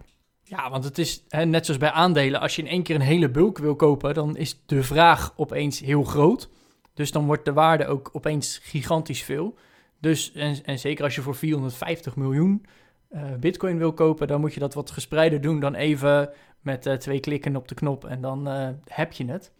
Ja, 0.51 0.69
want 0.69 0.83
het 0.83 0.97
is 0.97 1.23
hè, 1.29 1.45
net 1.45 1.65
zoals 1.65 1.79
bij 1.79 1.91
aandelen. 1.91 2.39
Als 2.39 2.55
je 2.55 2.61
in 2.61 2.67
één 2.67 2.83
keer 2.83 2.95
een 2.95 3.01
hele 3.01 3.29
bulk 3.29 3.57
wil 3.57 3.75
kopen, 3.75 4.13
dan 4.13 4.37
is 4.37 4.61
de 4.65 4.83
vraag 4.83 5.33
opeens 5.35 5.79
heel 5.79 6.03
groot. 6.03 6.49
Dus 6.93 7.11
dan 7.11 7.25
wordt 7.25 7.45
de 7.45 7.53
waarde 7.53 7.87
ook 7.87 8.09
opeens 8.13 8.57
gigantisch 8.57 9.23
veel. 9.23 9.57
Dus, 9.99 10.31
en, 10.31 10.63
en 10.63 10.79
zeker 10.79 11.03
als 11.03 11.15
je 11.15 11.21
voor 11.21 11.35
450 11.35 12.15
miljoen 12.15 12.65
eh, 13.09 13.33
bitcoin 13.39 13.77
wil 13.77 13.93
kopen, 13.93 14.27
dan 14.27 14.39
moet 14.39 14.53
je 14.53 14.59
dat 14.59 14.73
wat 14.73 14.91
gespreider 14.91 15.41
doen 15.41 15.59
dan 15.59 15.75
even 15.75 16.29
met 16.61 16.85
eh, 16.85 16.93
twee 16.93 17.19
klikken 17.19 17.55
op 17.55 17.67
de 17.67 17.75
knop 17.75 18.05
en 18.05 18.21
dan 18.21 18.47
eh, 18.47 18.69
heb 18.87 19.11
je 19.11 19.25
het. 19.25 19.51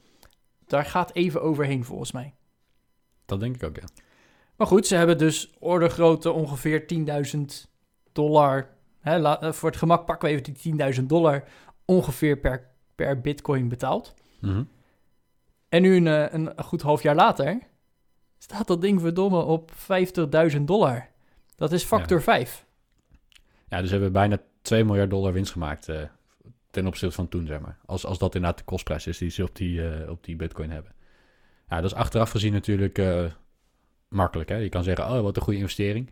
Daar 0.65 0.85
gaat 0.85 1.13
even 1.13 1.41
overheen 1.41 1.85
volgens 1.85 2.11
mij. 2.11 2.33
Dat 3.25 3.39
denk 3.39 3.55
ik 3.55 3.63
ook, 3.63 3.75
ja. 3.75 3.87
Maar 4.55 4.67
goed, 4.67 4.87
ze 4.87 4.95
hebben 4.95 5.17
dus 5.17 5.53
ordergrootte 5.59 6.31
ongeveer 6.31 6.85
10.000 7.35 7.41
dollar. 8.11 8.79
Hè, 9.01 9.17
la- 9.17 9.41
eh, 9.41 9.51
voor 9.51 9.69
het 9.69 9.77
gemak 9.77 10.05
pakken 10.05 10.27
we 10.27 10.33
even 10.33 10.53
die 10.53 10.73
10.000 10.99 11.09
dollar 11.09 11.43
ongeveer 11.85 12.37
per, 12.37 12.69
per 12.95 13.21
bitcoin 13.21 13.67
betaald. 13.69 14.13
Mhm. 14.39 14.63
En 15.69 15.81
nu 15.81 15.95
een, 15.95 16.07
eh, 16.07 16.33
een 16.33 16.63
goed 16.63 16.81
half 16.81 17.03
jaar 17.03 17.15
later 17.15 17.59
staat 18.37 18.67
dat 18.67 18.81
ding 18.81 19.01
verdomme 19.01 19.41
op 19.43 19.71
50.000 19.75 20.61
dollar. 20.67 21.09
Dat 21.55 21.71
is 21.71 21.83
factor 21.83 22.21
5. 22.21 22.65
Ja, 23.67 23.77
dus 23.77 23.85
we 23.85 23.93
hebben 23.93 24.11
bijna 24.11 24.37
2 24.61 24.83
miljard 24.85 25.09
dollar 25.09 25.33
winst 25.33 25.51
gemaakt 25.51 25.89
eh, 25.89 26.01
ten 26.71 26.87
opzichte 26.87 27.15
van 27.15 27.27
toen, 27.27 27.45
zeg 27.45 27.59
maar. 27.59 27.77
Als, 27.85 28.05
als 28.05 28.17
dat 28.17 28.35
inderdaad 28.35 28.59
de 28.59 28.63
kostprijs 28.65 29.07
is 29.07 29.17
die 29.17 29.29
ze 29.29 29.43
op 29.43 29.55
die, 29.55 30.09
op 30.09 30.23
die 30.23 30.35
bitcoin 30.35 30.71
hebben. 30.71 30.91
Ja, 31.69 31.75
dat 31.81 31.91
is 31.91 31.97
achteraf 31.97 32.29
gezien 32.31 32.53
natuurlijk 32.53 33.01
makkelijk. 34.07 34.49
Hè? 34.49 34.55
Je 34.55 34.69
kan 34.69 34.83
zeggen, 34.83 35.05
oh, 35.05 35.21
wat 35.21 35.35
een 35.35 35.41
goede 35.41 35.59
investering. 35.59 36.09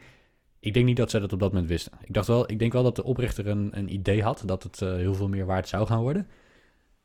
Ik 0.59 0.73
denk 0.73 0.85
niet 0.85 0.97
dat 0.97 1.09
zij 1.09 1.19
dat 1.19 1.33
op 1.33 1.39
dat 1.39 1.51
moment 1.51 1.69
wisten. 1.69 1.91
Ik, 2.03 2.13
dacht 2.13 2.27
wel, 2.27 2.51
ik 2.51 2.59
denk 2.59 2.73
wel 2.73 2.83
dat 2.83 2.95
de 2.95 3.03
oprichter 3.03 3.47
een, 3.47 3.69
een 3.77 3.93
idee 3.93 4.23
had 4.23 4.43
dat 4.45 4.63
het 4.63 4.81
eh, 4.81 4.93
heel 4.93 5.13
veel 5.13 5.29
meer 5.29 5.45
waard 5.45 5.67
zou 5.67 5.87
gaan 5.87 6.01
worden. 6.01 6.27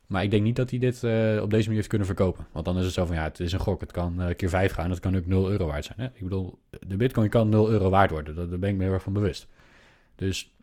Maar 0.07 0.23
ik 0.23 0.31
denk 0.31 0.43
niet 0.43 0.57
dat 0.57 0.71
hij 0.71 0.79
dit 0.79 1.05
eh, 1.05 1.39
op 1.43 1.51
deze 1.51 1.63
manier 1.63 1.75
heeft 1.75 1.87
kunnen 1.89 2.07
verkopen. 2.07 2.47
Want 2.53 2.65
dan 2.65 2.79
is 2.79 2.85
het 2.85 2.95
zo 2.95 3.05
van, 3.05 3.17
ja, 3.17 3.23
het 3.23 3.41
is 3.41 3.53
een 3.53 3.59
gok. 3.59 3.81
Het 3.81 3.93
kan 3.93 4.23
eh, 4.23 4.37
keer 4.37 4.49
5 4.49 4.73
gaan. 4.73 4.91
Het 4.91 5.01
kan 5.01 5.17
ook 5.17 5.27
0 5.27 5.51
euro 5.51 5.67
waard 5.67 5.85
zijn. 5.85 6.01
Hè? 6.01 6.07
Ik 6.07 6.23
bedoel, 6.23 6.59
de 6.87 6.97
bitcoin 6.97 7.29
kan 7.29 7.49
0 7.49 7.71
euro 7.71 7.91
waard 7.91 8.11
worden. 8.11 8.35
Daar 8.35 8.59
ben 8.59 8.71
ik 8.71 8.77
me 8.77 8.83
heel 8.83 8.93
erg 8.93 9.03
van 9.03 9.13
bewust. 9.13 9.47
Dus 10.15 10.55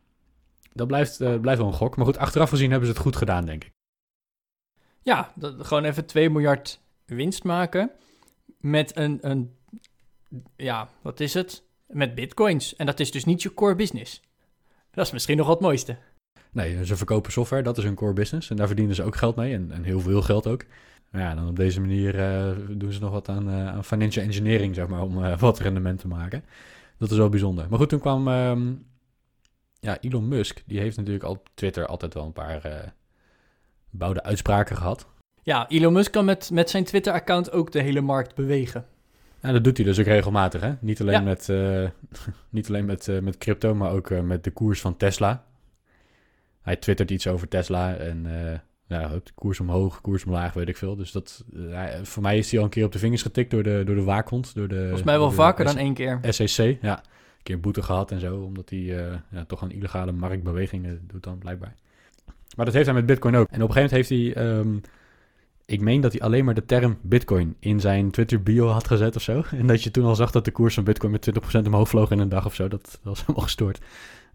dat 0.73 0.87
blijft, 0.87 1.17
blijft 1.17 1.59
wel 1.59 1.67
een 1.67 1.73
gok. 1.73 1.95
Maar 1.95 2.05
goed, 2.05 2.17
achteraf 2.17 2.49
gezien 2.49 2.69
hebben 2.69 2.87
ze 2.87 2.93
het 2.93 3.03
goed 3.03 3.15
gedaan, 3.15 3.45
denk 3.45 3.63
ik. 3.63 3.71
Ja, 5.01 5.31
dat, 5.35 5.67
gewoon 5.67 5.83
even 5.83 6.05
2 6.05 6.29
miljard 6.29 6.81
winst 7.05 7.43
maken 7.43 7.91
met 8.57 8.97
een, 8.97 9.17
een, 9.21 9.55
ja, 10.55 10.89
wat 11.01 11.19
is 11.19 11.33
het? 11.33 11.63
Met 11.91 12.15
bitcoins. 12.15 12.75
En 12.75 12.85
dat 12.85 12.99
is 12.99 13.11
dus 13.11 13.25
niet 13.25 13.41
je 13.41 13.53
core 13.53 13.75
business. 13.75 14.21
Dat 14.91 15.05
is 15.05 15.11
misschien 15.11 15.37
nog 15.37 15.47
wat 15.47 15.61
mooiste. 15.61 15.97
Nee, 16.51 16.85
ze 16.85 16.95
verkopen 16.95 17.31
software. 17.31 17.63
Dat 17.63 17.77
is 17.77 17.83
hun 17.83 17.95
core 17.95 18.13
business. 18.13 18.49
En 18.49 18.55
daar 18.55 18.67
verdienen 18.67 18.95
ze 18.95 19.03
ook 19.03 19.15
geld 19.15 19.35
mee. 19.35 19.53
En, 19.53 19.71
en 19.71 19.83
heel 19.83 19.99
veel 19.99 20.21
geld 20.21 20.47
ook. 20.47 20.65
Maar 21.09 21.21
ja, 21.21 21.35
dan 21.35 21.47
op 21.47 21.55
deze 21.55 21.79
manier 21.79 22.19
eh, 22.19 22.51
doen 22.69 22.91
ze 22.91 22.99
nog 22.99 23.11
wat 23.11 23.29
aan, 23.29 23.49
aan 23.49 23.83
financial 23.83 24.25
engineering, 24.25 24.75
zeg 24.75 24.87
maar, 24.87 25.01
om 25.01 25.23
eh, 25.23 25.39
wat 25.39 25.59
rendement 25.59 25.99
te 25.99 26.07
maken. 26.07 26.43
Dat 26.97 27.11
is 27.11 27.17
wel 27.17 27.29
bijzonder. 27.29 27.69
Maar 27.69 27.79
goed, 27.79 27.89
toen 27.89 27.99
kwam 27.99 28.27
ehm, 28.27 28.73
ja, 29.79 29.99
Elon 29.99 30.27
Musk. 30.27 30.63
Die 30.65 30.79
heeft 30.79 30.97
natuurlijk 30.97 31.25
op 31.25 31.49
Twitter 31.53 31.85
altijd 31.85 32.13
wel 32.13 32.25
een 32.25 32.33
paar 32.33 32.93
bouwde 33.89 34.23
uitspraken 34.23 34.77
gehad. 34.77 35.07
Ja, 35.43 35.69
Elon 35.69 35.93
Musk 35.93 36.11
kan 36.11 36.25
met, 36.25 36.49
met 36.51 36.69
zijn 36.69 36.83
Twitter-account 36.83 37.51
ook 37.51 37.71
de 37.71 37.81
hele 37.81 38.01
markt 38.01 38.35
bewegen. 38.35 38.85
Ja, 39.41 39.51
dat 39.51 39.63
doet 39.63 39.77
hij 39.77 39.85
dus 39.85 39.99
ook 39.99 40.05
regelmatig, 40.05 40.61
hè? 40.61 40.73
Niet 40.79 41.01
alleen 41.01 41.13
Ja. 41.13 41.21
met, 41.21 41.49
eh, 41.49 41.87
niet 42.49 42.67
alleen 42.67 42.85
met, 42.85 43.07
eh, 43.07 43.19
met 43.19 43.37
crypto, 43.37 43.75
maar 43.75 43.91
ook 43.91 44.09
eh, 44.09 44.21
met 44.21 44.43
de 44.43 44.51
koers 44.51 44.81
van 44.81 44.97
Tesla. 44.97 45.43
Hij 46.61 46.75
twittert 46.75 47.11
iets 47.11 47.27
over 47.27 47.47
Tesla 47.47 47.95
en 47.95 48.27
ja, 48.87 49.11
koers 49.35 49.59
omhoog, 49.59 50.01
koers 50.01 50.25
omlaag, 50.25 50.53
weet 50.53 50.67
ik 50.67 50.77
veel. 50.77 50.95
Dus 50.95 51.11
dat, 51.11 51.45
voor 52.03 52.21
mij 52.21 52.37
is 52.37 52.49
hij 52.51 52.59
al 52.59 52.65
een 52.65 52.71
keer 52.71 52.85
op 52.85 52.91
de 52.91 52.99
vingers 52.99 53.21
getikt 53.21 53.51
door 53.51 53.63
de, 53.63 53.81
door 53.85 53.95
de 53.95 54.03
waakhond. 54.03 54.55
Door 54.55 54.67
de, 54.67 54.81
Volgens 54.81 55.03
mij 55.03 55.17
wel 55.17 55.31
vaker 55.31 55.65
dan 55.65 55.77
één 55.77 55.93
keer. 55.93 56.19
SEC, 56.29 56.77
ja. 56.81 56.97
Een 56.97 57.43
keer 57.43 57.59
boete 57.59 57.81
gehad 57.81 58.11
en 58.11 58.19
zo, 58.19 58.41
omdat 58.41 58.69
hij 58.69 58.79
ja, 59.29 59.45
toch 59.47 59.63
aan 59.63 59.71
illegale 59.71 60.11
marktbewegingen 60.11 61.01
doet 61.07 61.23
dan 61.23 61.37
blijkbaar. 61.37 61.75
Maar 62.55 62.65
dat 62.65 62.73
heeft 62.73 62.85
hij 62.85 62.95
met 62.95 63.05
Bitcoin 63.05 63.35
ook. 63.35 63.47
En 63.49 63.61
op 63.63 63.69
een 63.69 63.75
gegeven 63.75 63.97
moment 63.97 64.09
heeft 64.09 64.35
hij, 64.35 64.43
ehm, 64.45 64.77
ik 65.71 65.81
meen 65.81 66.01
dat 66.01 66.11
hij 66.11 66.21
alleen 66.21 66.45
maar 66.45 66.53
de 66.53 66.65
term 66.65 66.97
Bitcoin 67.01 67.55
in 67.59 67.79
zijn 67.79 68.11
Twitter 68.11 68.43
bio 68.43 68.67
had 68.67 68.87
gezet 68.87 69.15
of 69.15 69.21
zo. 69.21 69.43
En 69.51 69.67
dat 69.67 69.83
je 69.83 69.91
toen 69.91 70.05
al 70.05 70.15
zag 70.15 70.31
dat 70.31 70.45
de 70.45 70.51
koers 70.51 70.73
van 70.73 70.83
Bitcoin 70.83 71.11
met 71.11 71.31
20% 71.61 71.65
omhoog 71.65 71.89
vloog 71.89 72.11
in 72.11 72.19
een 72.19 72.29
dag 72.29 72.45
of 72.45 72.55
zo. 72.55 72.67
Dat, 72.67 72.99
was 73.03 73.19
helemaal 73.25 73.43
gestoord. 73.43 73.79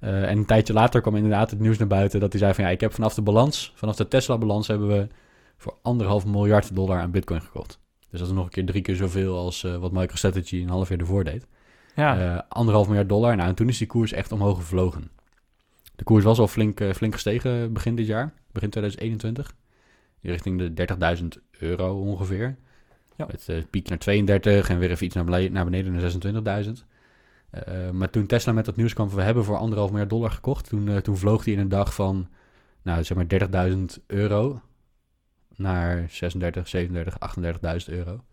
Uh, 0.01 0.31
en 0.31 0.39
een 0.39 0.47
tijdje 0.47 0.73
later 0.73 1.01
kwam 1.01 1.17
inderdaad 1.17 1.51
het 1.51 1.61
nieuws 1.61 1.79
naar 1.79 1.87
buiten 1.87 2.21
dat 2.21 2.33
hij 2.33 2.41
zei 2.41 2.55
van 2.55 2.65
ja, 2.65 2.71
ik 2.71 2.81
heb 2.81 2.93
vanaf 2.93 3.15
de 3.15 3.23
balans, 3.23 3.73
vanaf 3.75 3.97
de 3.97 4.09
Tesla-balans 4.09 4.67
hebben 4.67 4.89
we 4.89 5.09
voor 5.57 5.75
anderhalf 5.83 6.27
miljard 6.27 6.75
dollar 6.75 7.01
aan 7.01 7.11
Bitcoin 7.11 7.41
gekocht. 7.41 7.79
Dus 8.11 8.21
dat 8.21 8.29
is 8.29 8.35
nog 8.35 8.45
een 8.45 8.51
keer 8.51 8.67
drie 8.67 8.83
keer 8.83 8.97
zoveel 8.97 9.37
als 9.37 9.63
uh, 9.63 9.77
wat 9.77 9.93
MicroStrategy 9.93 10.57
een 10.57 10.69
half 10.69 10.89
jaar 10.89 10.99
ervoor 10.99 11.25
deed. 11.25 11.47
Ja. 11.95 12.35
Uh, 12.35 12.41
anderhalf 12.49 12.87
miljard 12.87 13.09
dollar. 13.09 13.37
Nou, 13.37 13.49
en 13.49 13.55
toen 13.55 13.69
is 13.69 13.79
die 13.79 13.87
koers 13.87 14.13
echt 14.13 14.33
omhoog 14.33 14.57
gevlogen. 14.57 15.11
De 15.97 16.05
koers 16.05 16.25
was 16.25 16.39
al 16.39 16.49
flink, 16.49 16.81
flink 16.95 17.13
gestegen 17.13 17.73
begin 17.73 17.95
dit 17.95 18.07
jaar, 18.07 18.33
begin 18.53 18.71
2021 18.71 19.55
richting 20.31 20.75
de 20.75 20.87
30.000 21.21 21.27
euro 21.59 22.01
ongeveer. 22.01 22.57
Ja. 23.17 23.27
Met 23.27 23.47
uh, 23.51 23.63
piek 23.71 23.89
naar 23.89 23.99
32 23.99 24.69
en 24.69 24.79
weer 24.79 24.91
even 24.91 25.07
iets 25.07 25.15
naar 25.15 25.25
beneden, 25.25 25.53
naar, 25.53 25.65
beneden 25.65 25.93
naar 25.93 26.65
26.000. 26.65 26.71
Uh, 27.69 27.91
maar 27.91 28.11
toen 28.11 28.27
Tesla 28.27 28.53
met 28.53 28.65
dat 28.65 28.77
nieuws 28.77 28.93
kwam, 28.93 29.09
we 29.09 29.23
hebben 29.23 29.45
voor 29.45 29.57
anderhalf 29.57 29.91
miljard 29.91 30.11
dollar 30.11 30.31
gekocht. 30.31 30.69
Toen, 30.69 30.87
uh, 30.87 30.97
toen 30.97 31.17
vloog 31.17 31.45
hij 31.45 31.55
in 31.55 31.59
een 31.59 31.69
dag 31.69 31.95
van, 31.95 32.29
nou 32.83 33.05
zeg 33.05 33.17
maar 33.17 33.71
30.000 33.71 34.07
euro 34.07 34.61
naar 35.57 36.07
36, 36.11 36.69
37, 36.69 37.17
38.000 37.89 37.95
euro. 37.95 38.25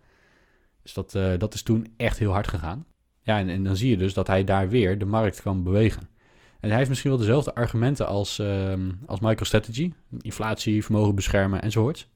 Dus 0.81 0.93
dat, 0.93 1.11
dat 1.39 1.53
is 1.53 1.61
toen 1.61 1.93
echt 1.97 2.19
heel 2.19 2.31
hard 2.31 2.47
gegaan. 2.47 2.85
Ja, 3.21 3.39
en, 3.39 3.49
en, 3.49 3.63
dan 3.63 3.75
zie 3.75 3.89
je 3.89 3.97
dus 3.97 4.13
dat 4.13 4.27
hij 4.27 4.43
daar 4.43 4.69
weer 4.69 4.97
de 4.97 5.05
markt 5.05 5.41
kan 5.41 5.63
bewegen. 5.63 6.09
En 6.63 6.69
hij 6.69 6.77
heeft 6.77 6.89
misschien 6.89 7.09
wel 7.09 7.19
dezelfde 7.19 7.55
argumenten 7.55 8.07
als, 8.07 8.39
uh, 8.39 8.73
als 9.05 9.19
MicroStrategy. 9.19 9.91
Inflatie, 10.21 10.83
vermogen 10.83 11.15
beschermen 11.15 11.61
enzovoorts. 11.61 12.07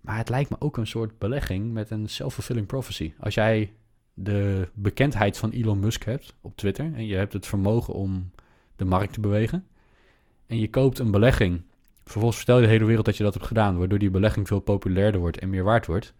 Maar 0.00 0.16
het 0.16 0.28
lijkt 0.28 0.50
me 0.50 0.56
ook 0.58 0.76
een 0.76 0.86
soort 0.86 1.18
belegging 1.18 1.72
met 1.72 1.90
een 1.90 2.08
self-fulfilling 2.08 2.66
prophecy. 2.66 3.12
Als 3.18 3.34
jij 3.34 3.72
de 4.14 4.68
bekendheid 4.74 5.38
van 5.38 5.50
Elon 5.50 5.78
Musk 5.78 6.04
hebt 6.04 6.34
op 6.40 6.56
Twitter... 6.56 6.94
en 6.94 7.06
je 7.06 7.14
hebt 7.14 7.32
het 7.32 7.46
vermogen 7.46 7.94
om 7.94 8.30
de 8.76 8.84
markt 8.84 9.12
te 9.12 9.20
bewegen... 9.20 9.66
en 10.46 10.58
je 10.58 10.70
koopt 10.70 10.98
een 10.98 11.10
belegging... 11.10 11.62
vervolgens 12.04 12.36
vertel 12.36 12.56
je 12.56 12.64
de 12.64 12.72
hele 12.72 12.84
wereld 12.84 13.04
dat 13.04 13.16
je 13.16 13.22
dat 13.24 13.34
hebt 13.34 13.46
gedaan... 13.46 13.78
waardoor 13.78 13.98
die 13.98 14.10
belegging 14.10 14.48
veel 14.48 14.60
populairder 14.60 15.20
wordt 15.20 15.38
en 15.38 15.50
meer 15.50 15.64
waard 15.64 15.86
wordt... 15.86 16.14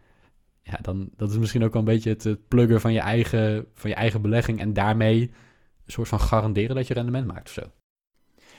ja, 0.63 0.79
dan 0.83 1.11
dat 1.17 1.31
is 1.31 1.39
misschien 1.39 1.65
ook 1.65 1.73
wel 1.73 1.83
een 1.83 1.89
beetje 1.89 2.11
het, 2.11 2.25
het 2.25 2.49
pluggen 2.49 2.81
van 2.81 2.93
je, 2.93 3.01
eigen, 3.01 3.67
van 3.75 3.91
je 3.91 3.97
eigen 3.97 4.23
belegging... 4.23 4.61
en 4.61 4.73
daarmee 4.73 5.31
soort 5.91 6.09
van 6.09 6.21
garanderen 6.21 6.77
dat 6.77 6.87
je 6.87 6.95
rendement 6.95 7.27
maakt 7.27 7.47
of 7.47 7.53
zo. 7.53 7.63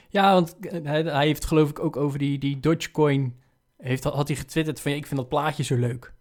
Ja, 0.09 0.33
want 0.33 0.55
hij, 0.83 1.01
hij 1.03 1.25
heeft 1.25 1.45
geloof 1.45 1.69
ik 1.69 1.79
ook 1.79 1.95
over 1.95 2.19
die, 2.19 2.37
die 2.37 2.59
Dogecoin, 2.59 3.39
heeft, 3.77 4.03
had 4.03 4.27
hij 4.27 4.37
getwitterd 4.37 4.79
van 4.79 4.91
ja, 4.91 4.97
ik 4.97 5.05
vind 5.05 5.19
dat 5.19 5.29
plaatje 5.29 5.63
zo 5.63 5.75
leuk. 5.75 6.13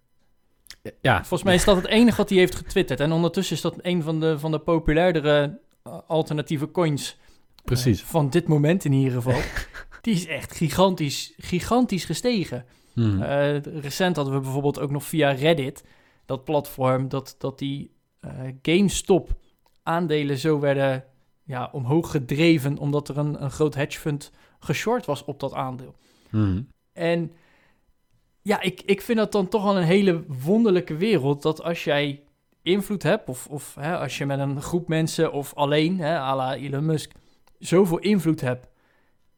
Ja. 1.01 1.17
Volgens 1.17 1.43
mij 1.43 1.55
is 1.55 1.65
dat 1.65 1.77
het 1.77 1.87
enige 1.87 2.17
wat 2.17 2.29
hij 2.29 2.39
heeft 2.39 2.55
getwitterd. 2.55 3.01
En 3.01 3.13
ondertussen 3.13 3.57
is 3.57 3.63
dat 3.63 3.75
een 3.83 4.03
van 4.03 4.21
de, 4.21 4.39
van 4.39 4.51
de 4.51 4.59
populairdere 4.59 5.61
eh, 5.83 5.99
alternatieve 6.07 6.71
coins. 6.71 7.19
Precies. 7.65 8.01
Uh, 8.01 8.07
van 8.07 8.31
dit 8.31 8.49
moment 8.49 8.85
in 8.85 8.93
ieder 8.93 9.13
geval. 9.13 9.41
die 10.03 10.15
is 10.15 10.27
echt 10.27 10.57
gigantisch, 10.57 11.35
gigantisch 11.37 12.05
gestegen. 12.05 12.65
Hmm. 12.93 13.23
Uh, 13.23 13.61
recent 13.61 14.17
hadden 14.17 14.35
we 14.35 14.41
bijvoorbeeld 14.41 14.81
ook 14.81 14.91
nog 14.91 15.05
via 15.05 15.31
Reddit, 15.31 15.85
dat 16.27 16.45
platform, 16.45 17.09
dat, 17.09 17.35
dat 17.39 17.59
die 17.59 17.91
GameStop 18.63 19.37
aandelen 19.83 20.39
zo 20.39 20.61
werden 20.61 21.05
ja, 21.43 21.69
omhoog 21.73 22.11
gedreven 22.11 22.79
omdat 22.79 23.09
er 23.09 23.19
een, 23.19 23.43
een 23.43 23.51
groot 23.51 23.75
hedge 23.75 23.99
fund 23.99 24.33
geshort 24.59 25.07
was 25.07 25.25
op 25.25 25.41
dat 25.41 25.55
aandeel. 25.55 25.95
Hmm. 26.31 26.69
En 26.93 27.33
ja, 28.43 28.61
ik, 28.61 28.83
ik 28.83 29.01
vind 29.01 29.19
dat 29.19 29.33
dan 29.33 29.49
toch 29.49 29.65
wel 29.65 29.77
een 29.77 29.83
hele 29.83 30.25
wonderlijke 30.45 30.97
wereld 30.97 31.43
dat 31.43 31.63
als 31.63 31.85
jij 31.85 32.23
invloed 32.63 33.03
hebt 33.03 33.29
of, 33.29 33.47
of 33.47 33.75
hè, 33.75 33.99
als 33.99 34.19
je 34.19 34.27
met 34.27 34.39
een 34.39 34.63
groep 34.63 34.89
mensen 34.89 35.33
of 35.33 35.55
alleen, 35.55 36.01
hè, 36.01 36.19
à 36.19 36.37
la 36.37 36.57
Elon 36.57 36.87
Musk, 36.87 37.13
zoveel 37.59 37.99
invloed 37.99 38.41
hebt, 38.41 38.69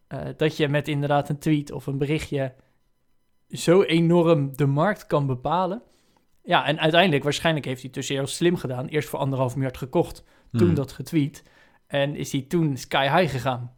uh, 0.08 0.20
dat 0.36 0.56
je 0.56 0.68
met 0.68 0.88
inderdaad 0.88 1.28
een 1.28 1.38
tweet 1.38 1.72
of 1.72 1.86
een 1.86 1.98
berichtje 1.98 2.54
zo 3.48 3.82
enorm 3.82 4.56
de 4.56 4.66
markt 4.66 5.06
kan 5.06 5.26
bepalen. 5.26 5.82
Ja, 6.42 6.66
en 6.66 6.80
uiteindelijk, 6.80 7.22
waarschijnlijk 7.22 7.66
heeft 7.66 7.80
hij 7.80 7.90
het 7.92 8.00
dus 8.00 8.16
heel 8.16 8.26
slim 8.26 8.56
gedaan. 8.56 8.86
Eerst 8.86 9.08
voor 9.08 9.18
anderhalf 9.18 9.54
miljard 9.54 9.76
gekocht, 9.76 10.24
toen 10.52 10.66
hmm. 10.66 10.74
dat 10.74 10.92
getweet. 10.92 11.42
En 11.86 12.16
is 12.16 12.32
hij 12.32 12.42
toen 12.42 12.76
sky 12.76 13.08
high 13.16 13.32
gegaan. 13.32 13.76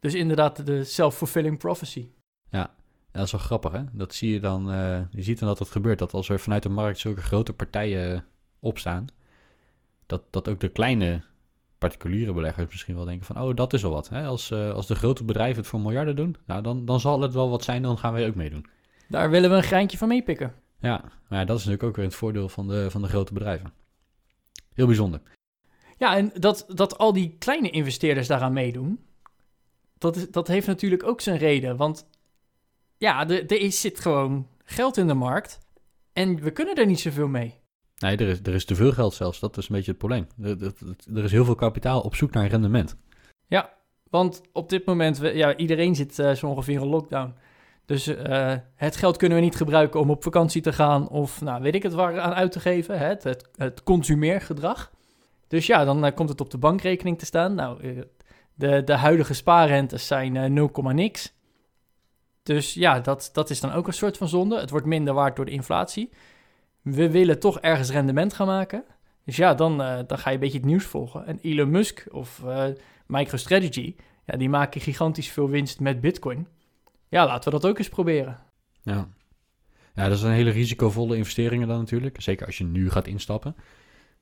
Dus 0.00 0.14
inderdaad 0.14 0.66
de 0.66 0.84
self-fulfilling 0.84 1.58
prophecy. 1.58 2.08
Ja, 2.50 2.74
dat 3.12 3.24
is 3.24 3.32
wel 3.32 3.40
grappig 3.40 3.72
hè. 3.72 3.82
Dat 3.92 4.14
zie 4.14 4.32
je 4.32 4.40
dan, 4.40 4.72
uh, 4.72 5.00
je 5.10 5.22
ziet 5.22 5.38
dan 5.38 5.48
dat 5.48 5.58
dat 5.58 5.70
gebeurt. 5.70 5.98
Dat 5.98 6.12
als 6.12 6.28
er 6.28 6.40
vanuit 6.40 6.62
de 6.62 6.68
markt 6.68 6.98
zulke 6.98 7.20
grote 7.20 7.52
partijen 7.52 8.24
opstaan, 8.60 9.06
dat, 10.06 10.22
dat 10.30 10.48
ook 10.48 10.60
de 10.60 10.68
kleine 10.68 11.22
particuliere 11.78 12.32
beleggers 12.32 12.70
misschien 12.70 12.94
wel 12.94 13.04
denken 13.04 13.26
van, 13.26 13.40
oh, 13.40 13.54
dat 13.54 13.72
is 13.72 13.82
wel 13.82 13.90
wat. 13.90 14.08
Hè? 14.08 14.24
Als, 14.26 14.50
uh, 14.50 14.72
als 14.72 14.86
de 14.86 14.94
grote 14.94 15.24
bedrijven 15.24 15.60
het 15.60 15.66
voor 15.66 15.80
miljarden 15.80 16.16
doen, 16.16 16.36
nou, 16.46 16.62
dan, 16.62 16.84
dan 16.84 17.00
zal 17.00 17.20
het 17.20 17.32
wel 17.32 17.50
wat 17.50 17.64
zijn, 17.64 17.82
dan 17.82 17.98
gaan 17.98 18.12
wij 18.12 18.28
ook 18.28 18.34
meedoen. 18.34 18.66
Daar 19.08 19.30
willen 19.30 19.50
we 19.50 19.56
een 19.56 19.62
greintje 19.62 19.98
van 19.98 20.08
meepikken. 20.08 20.54
Ja, 20.82 21.04
maar 21.28 21.46
dat 21.46 21.58
is 21.58 21.64
natuurlijk 21.64 21.82
ook 21.82 21.96
weer 21.96 22.04
het 22.04 22.14
voordeel 22.14 22.48
van 22.48 22.68
de, 22.68 22.90
van 22.90 23.02
de 23.02 23.08
grote 23.08 23.32
bedrijven. 23.32 23.72
Heel 24.74 24.86
bijzonder. 24.86 25.20
Ja, 25.98 26.16
en 26.16 26.32
dat, 26.34 26.64
dat 26.68 26.98
al 26.98 27.12
die 27.12 27.36
kleine 27.38 27.70
investeerders 27.70 28.26
daaraan 28.26 28.52
meedoen, 28.52 29.00
dat, 29.98 30.16
is, 30.16 30.30
dat 30.30 30.48
heeft 30.48 30.66
natuurlijk 30.66 31.02
ook 31.02 31.20
zijn 31.20 31.38
reden. 31.38 31.76
Want 31.76 32.06
ja, 32.98 33.28
er, 33.28 33.46
er 33.46 33.72
zit 33.72 34.00
gewoon 34.00 34.46
geld 34.64 34.96
in 34.96 35.06
de 35.06 35.14
markt 35.14 35.58
en 36.12 36.40
we 36.40 36.50
kunnen 36.50 36.74
er 36.74 36.86
niet 36.86 37.00
zoveel 37.00 37.28
mee. 37.28 37.60
Nee, 37.98 38.16
er 38.16 38.28
is, 38.28 38.40
er 38.42 38.54
is 38.54 38.64
te 38.64 38.74
veel 38.74 38.92
geld 38.92 39.14
zelfs. 39.14 39.40
Dat 39.40 39.56
is 39.56 39.68
een 39.68 39.74
beetje 39.74 39.90
het 39.90 39.98
probleem. 39.98 40.26
Er, 40.42 40.64
er, 40.64 40.74
er 41.14 41.24
is 41.24 41.32
heel 41.32 41.44
veel 41.44 41.54
kapitaal 41.54 42.00
op 42.00 42.14
zoek 42.14 42.32
naar 42.32 42.46
rendement. 42.46 42.96
Ja, 43.46 43.74
want 44.10 44.42
op 44.52 44.68
dit 44.68 44.84
moment, 44.84 45.18
ja, 45.18 45.56
iedereen 45.56 45.94
zit 45.94 46.18
uh, 46.18 46.32
zo 46.32 46.46
ongeveer 46.46 46.80
in 46.80 46.86
lockdown. 46.86 47.34
Dus 47.84 48.08
uh, 48.08 48.54
het 48.74 48.96
geld 48.96 49.16
kunnen 49.16 49.38
we 49.38 49.44
niet 49.44 49.56
gebruiken 49.56 50.00
om 50.00 50.10
op 50.10 50.22
vakantie 50.22 50.62
te 50.62 50.72
gaan 50.72 51.08
of 51.08 51.40
nou, 51.40 51.62
weet 51.62 51.74
ik 51.74 51.82
het 51.82 51.92
waar 51.92 52.20
aan 52.20 52.32
uit 52.32 52.52
te 52.52 52.60
geven. 52.60 52.98
Hè? 52.98 53.06
Het, 53.06 53.48
het, 53.56 53.82
consumeergedrag. 53.82 54.90
Dus 55.48 55.66
ja, 55.66 55.84
dan 55.84 56.04
uh, 56.04 56.12
komt 56.14 56.28
het 56.28 56.40
op 56.40 56.50
de 56.50 56.58
bankrekening 56.58 57.18
te 57.18 57.24
staan. 57.24 57.54
Nou, 57.54 57.82
uh, 57.82 58.02
de, 58.54 58.84
de 58.84 58.94
huidige 58.94 59.34
spaarrentes 59.34 60.06
zijn 60.06 60.52
0, 60.52 60.70
niks. 60.82 61.34
Dus 62.42 62.74
ja, 62.74 63.00
dat, 63.00 63.30
dat 63.32 63.50
is 63.50 63.60
dan 63.60 63.72
ook 63.72 63.86
een 63.86 63.92
soort 63.92 64.16
van 64.16 64.28
zonde. 64.28 64.60
Het 64.60 64.70
wordt 64.70 64.86
minder 64.86 65.14
waard 65.14 65.36
door 65.36 65.44
de 65.44 65.50
inflatie. 65.50 66.10
We 66.82 67.10
willen 67.10 67.38
toch 67.38 67.60
ergens 67.60 67.90
rendement 67.90 68.34
gaan 68.34 68.46
maken. 68.46 68.84
Dus 69.24 69.36
ja, 69.36 69.54
dan, 69.54 69.76
dan 70.06 70.18
ga 70.18 70.28
je 70.28 70.34
een 70.34 70.40
beetje 70.40 70.58
het 70.58 70.66
nieuws 70.66 70.84
volgen. 70.84 71.26
En 71.26 71.38
Elon 71.42 71.70
Musk 71.70 72.06
of 72.10 72.42
MicroStrategy, 73.06 73.94
ja, 74.26 74.36
die 74.36 74.48
maken 74.48 74.80
gigantisch 74.80 75.28
veel 75.28 75.48
winst 75.48 75.80
met 75.80 76.00
Bitcoin. 76.00 76.46
Ja, 77.12 77.26
laten 77.26 77.52
we 77.52 77.58
dat 77.58 77.70
ook 77.70 77.78
eens 77.78 77.88
proberen. 77.88 78.38
Ja. 78.82 79.08
Ja, 79.94 80.08
dat 80.08 80.16
is 80.16 80.22
een 80.22 80.30
hele 80.30 80.50
risicovolle 80.50 81.16
investeringen 81.16 81.68
dan 81.68 81.78
natuurlijk. 81.78 82.20
Zeker 82.20 82.46
als 82.46 82.58
je 82.58 82.64
nu 82.64 82.90
gaat 82.90 83.06
instappen 83.06 83.56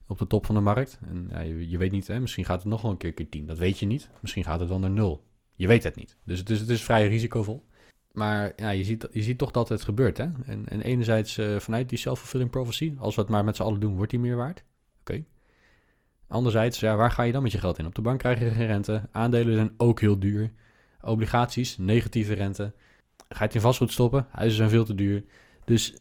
op 0.06 0.18
de 0.18 0.26
top 0.26 0.46
van 0.46 0.54
de 0.54 0.60
markt. 0.60 0.98
En 1.06 1.28
ja, 1.30 1.40
je, 1.40 1.78
weet 1.78 1.90
niet, 1.90 2.06
hè, 2.06 2.20
misschien 2.20 2.44
gaat 2.44 2.58
het 2.58 2.68
nog 2.68 2.82
wel 2.82 2.90
een 2.90 2.96
keer 2.96 3.12
keer 3.12 3.28
10. 3.28 3.46
Dat 3.46 3.58
weet 3.58 3.78
je 3.78 3.86
niet. 3.86 4.10
Misschien 4.20 4.44
gaat 4.44 4.60
het 4.60 4.68
wel 4.68 4.78
naar 4.78 4.90
nul. 4.90 5.24
Je 5.54 5.66
weet 5.66 5.82
het 5.82 5.96
niet. 5.96 6.16
Dus 6.24 6.38
het 6.38 6.50
is, 6.50 6.60
het 6.60 6.68
is 6.68 6.82
vrij 6.82 7.08
risicovol. 7.08 7.66
Maar 8.12 8.52
ja, 8.56 8.70
je 8.70 8.84
ziet, 8.84 9.08
je 9.12 9.22
ziet 9.22 9.38
toch 9.38 9.50
dat 9.50 9.68
het 9.68 9.82
gebeurt. 9.82 10.16
Hè? 10.16 10.26
En, 10.44 10.68
en 10.68 10.80
enerzijds 10.80 11.38
uh, 11.38 11.56
vanuit 11.56 11.88
die 11.88 11.98
self-fulfilling 11.98 12.50
prophecy. 12.50 12.94
Als 12.98 13.14
we 13.14 13.20
het 13.20 13.30
maar 13.30 13.44
met 13.44 13.56
z'n 13.56 13.62
allen 13.62 13.80
doen, 13.80 13.96
wordt 13.96 14.10
die 14.10 14.20
meer 14.20 14.36
waard. 14.36 14.64
Oké. 15.00 15.24
Anderzijds, 16.28 16.80
ja, 16.80 16.96
waar 16.96 17.10
ga 17.10 17.22
je 17.22 17.32
dan 17.32 17.42
met 17.42 17.52
je 17.52 17.58
geld 17.58 17.78
in? 17.78 17.86
Op 17.86 17.94
de 17.94 18.02
bank 18.02 18.18
krijg 18.18 18.40
je 18.40 18.50
geen 18.50 18.66
rente. 18.66 19.08
Aandelen 19.12 19.54
zijn 19.54 19.74
ook 19.76 20.00
heel 20.00 20.18
duur. 20.18 20.52
Obligaties, 21.02 21.78
negatieve 21.78 22.34
rente. 22.34 22.72
Ga 23.16 23.38
je 23.38 23.44
het 23.44 23.54
in 23.54 23.60
vastgoed 23.60 23.92
stoppen? 23.92 24.26
Huizen 24.30 24.56
zijn 24.56 24.70
veel 24.70 24.84
te 24.84 24.94
duur. 24.94 25.24
Dus 25.64 25.94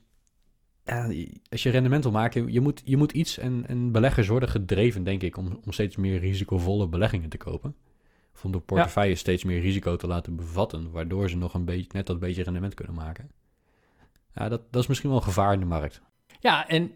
ja, 0.84 1.12
als 1.50 1.64
je 1.64 1.70
rendement 1.70 2.04
wil 2.04 2.12
maken, 2.12 2.52
je 2.52 2.60
moet, 2.60 2.82
je 2.86 2.98
moet 2.98 3.12
iets. 3.12 3.38
En, 3.38 3.68
en 3.68 3.92
beleggers 3.92 4.28
worden 4.28 4.50
gedreven, 4.50 5.04
denk 5.04 5.22
ik, 5.22 5.38
om, 5.38 5.60
om 5.66 5.72
steeds 5.72 5.96
meer 5.96 6.20
risicovolle 6.20 6.88
beleggingen 6.88 7.30
te 7.30 7.38
kopen. 7.38 7.76
Of 8.34 8.46
om 8.46 8.52
de 8.52 8.60
portefeuille 8.60 9.16
steeds 9.16 9.44
meer 9.44 9.62
risico 9.62 9.96
te 9.96 10.08
laten 10.08 10.36
bevatten, 10.36 10.92
waardoor 10.92 11.30
ze 11.30 11.38
nog 11.38 11.54
een 11.54 11.66
beetje, 11.66 11.90
net 11.94 12.08
dat 12.08 12.20
beetje 12.20 12.44
rendement 12.44 12.74
kunnen 12.74 12.96
maken. 12.96 13.32
Ja, 14.34 14.50
dat, 14.50 14.72
dat 14.72 14.82
is 14.82 14.88
misschien 14.88 15.10
wel 15.10 15.18
een 15.18 15.26
gevaar 15.26 15.54
in 15.54 15.60
de 15.60 15.66
markt. 15.66 16.02
Ja, 16.40 16.68
en 16.68 16.92